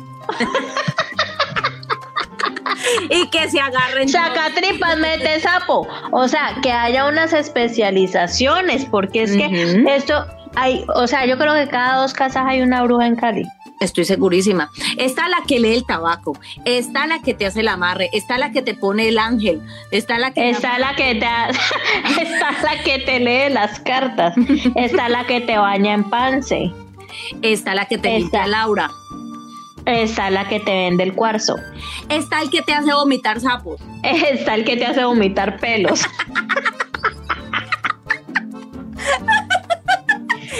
Y 3.09 3.27
que 3.29 3.49
se 3.49 3.59
agarren. 3.59 4.07
Saca 4.07 4.49
tripas, 4.55 4.97
mete 4.97 5.39
sapo. 5.39 5.87
O 6.11 6.27
sea, 6.27 6.55
que 6.61 6.71
haya 6.71 7.07
unas 7.07 7.33
especializaciones, 7.33 8.85
porque 8.85 9.23
es 9.23 9.31
que 9.31 9.83
esto 9.87 10.25
hay, 10.55 10.85
o 10.95 11.07
sea, 11.07 11.25
yo 11.25 11.37
creo 11.37 11.53
que 11.55 11.67
cada 11.67 12.01
dos 12.01 12.13
casas 12.13 12.45
hay 12.47 12.61
una 12.61 12.83
bruja 12.83 13.07
en 13.07 13.15
Cali. 13.15 13.47
Estoy 13.79 14.05
segurísima. 14.05 14.69
Está 14.97 15.27
la 15.27 15.37
que 15.47 15.59
lee 15.59 15.73
el 15.73 15.85
tabaco, 15.85 16.37
está 16.63 17.05
la 17.05 17.19
que 17.21 17.33
te 17.33 17.45
hace 17.45 17.59
el 17.61 17.67
amarre, 17.67 18.09
está 18.13 18.37
la 18.37 18.51
que 18.51 18.61
te 18.61 18.73
pone 18.75 19.09
el 19.09 19.17
ángel, 19.19 19.61
está 19.91 20.17
la 20.19 20.31
que 20.33 20.49
Está 20.49 20.79
la 20.79 20.95
que 20.95 21.15
te 21.15 21.25
ha- 21.25 21.49
está 21.49 22.51
la 22.63 22.81
que 22.83 22.99
te 22.99 23.19
lee 23.19 23.51
las 23.53 23.79
cartas, 23.81 24.35
está 24.75 25.09
la 25.09 25.25
que 25.25 25.41
te 25.41 25.57
baña 25.57 25.93
en 25.93 26.09
pance, 26.09 26.71
está 27.41 27.75
la 27.75 27.85
que 27.87 27.97
te 27.97 28.15
Está. 28.15 28.47
Laura, 28.47 28.89
está 29.85 30.29
la 30.29 30.47
que 30.47 30.59
te 30.61 30.71
vende 30.73 31.03
el 31.03 31.13
cuarzo, 31.13 31.57
está 32.07 32.41
el 32.41 32.49
que 32.49 32.61
te 32.61 32.73
hace 32.73 32.93
vomitar 32.93 33.41
sapos. 33.41 33.81
está 34.03 34.55
el 34.55 34.63
que 34.63 34.77
te 34.77 34.85
hace 34.85 35.03
vomitar 35.03 35.59
pelos. 35.59 36.03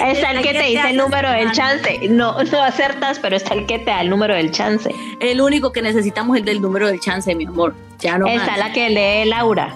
Está 0.04 0.32
el 0.32 0.42
que 0.42 0.52
te 0.52 0.62
dice 0.64 0.90
el 0.90 0.96
número 0.96 1.30
del 1.30 1.50
chance. 1.52 1.98
No, 2.08 2.42
no 2.44 2.62
acertas, 2.62 3.18
pero 3.18 3.36
está 3.36 3.54
el 3.54 3.66
que 3.66 3.78
te 3.78 3.86
da 3.90 4.00
el 4.02 4.10
número 4.10 4.34
del 4.34 4.50
chance. 4.50 4.94
El 5.20 5.40
único 5.40 5.72
que 5.72 5.82
necesitamos 5.82 6.36
es 6.36 6.40
el 6.40 6.46
del 6.46 6.60
número 6.60 6.86
del 6.88 7.00
chance, 7.00 7.34
mi 7.34 7.46
amor. 7.46 7.74
Ya 8.00 8.18
no 8.18 8.26
Está 8.26 8.52
más. 8.52 8.58
la 8.58 8.72
que 8.72 8.90
lee 8.90 9.28
Laura. 9.28 9.74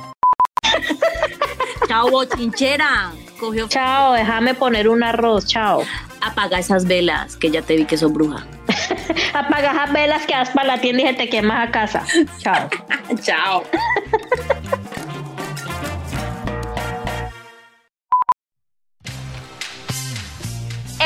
Chao, 1.89 2.11
bochinchera. 2.11 3.13
Cogió. 3.41 3.69
Chao, 3.69 4.13
déjame 4.13 4.55
poner 4.55 4.89
un 4.89 5.03
arroz, 5.03 5.47
chao. 5.47 5.83
Apaga 6.21 6.59
esas 6.59 6.85
velas, 6.87 7.37
que 7.37 7.51
ya 7.51 7.63
te 7.63 7.77
vi 7.77 7.85
que 7.85 7.97
sos 7.97 8.13
bruja. 8.13 8.45
Apaga 9.33 9.73
esas 9.73 9.93
velas 9.93 10.27
que 10.27 10.35
vas 10.35 10.51
para 10.51 10.67
la 10.67 10.81
tienda 10.81 11.05
y 11.05 11.07
se 11.07 11.15
te 11.15 11.29
quemas 11.31 11.69
a 11.69 11.71
casa. 11.71 12.05
Chao. 12.39 12.69
Chao. 13.23 13.63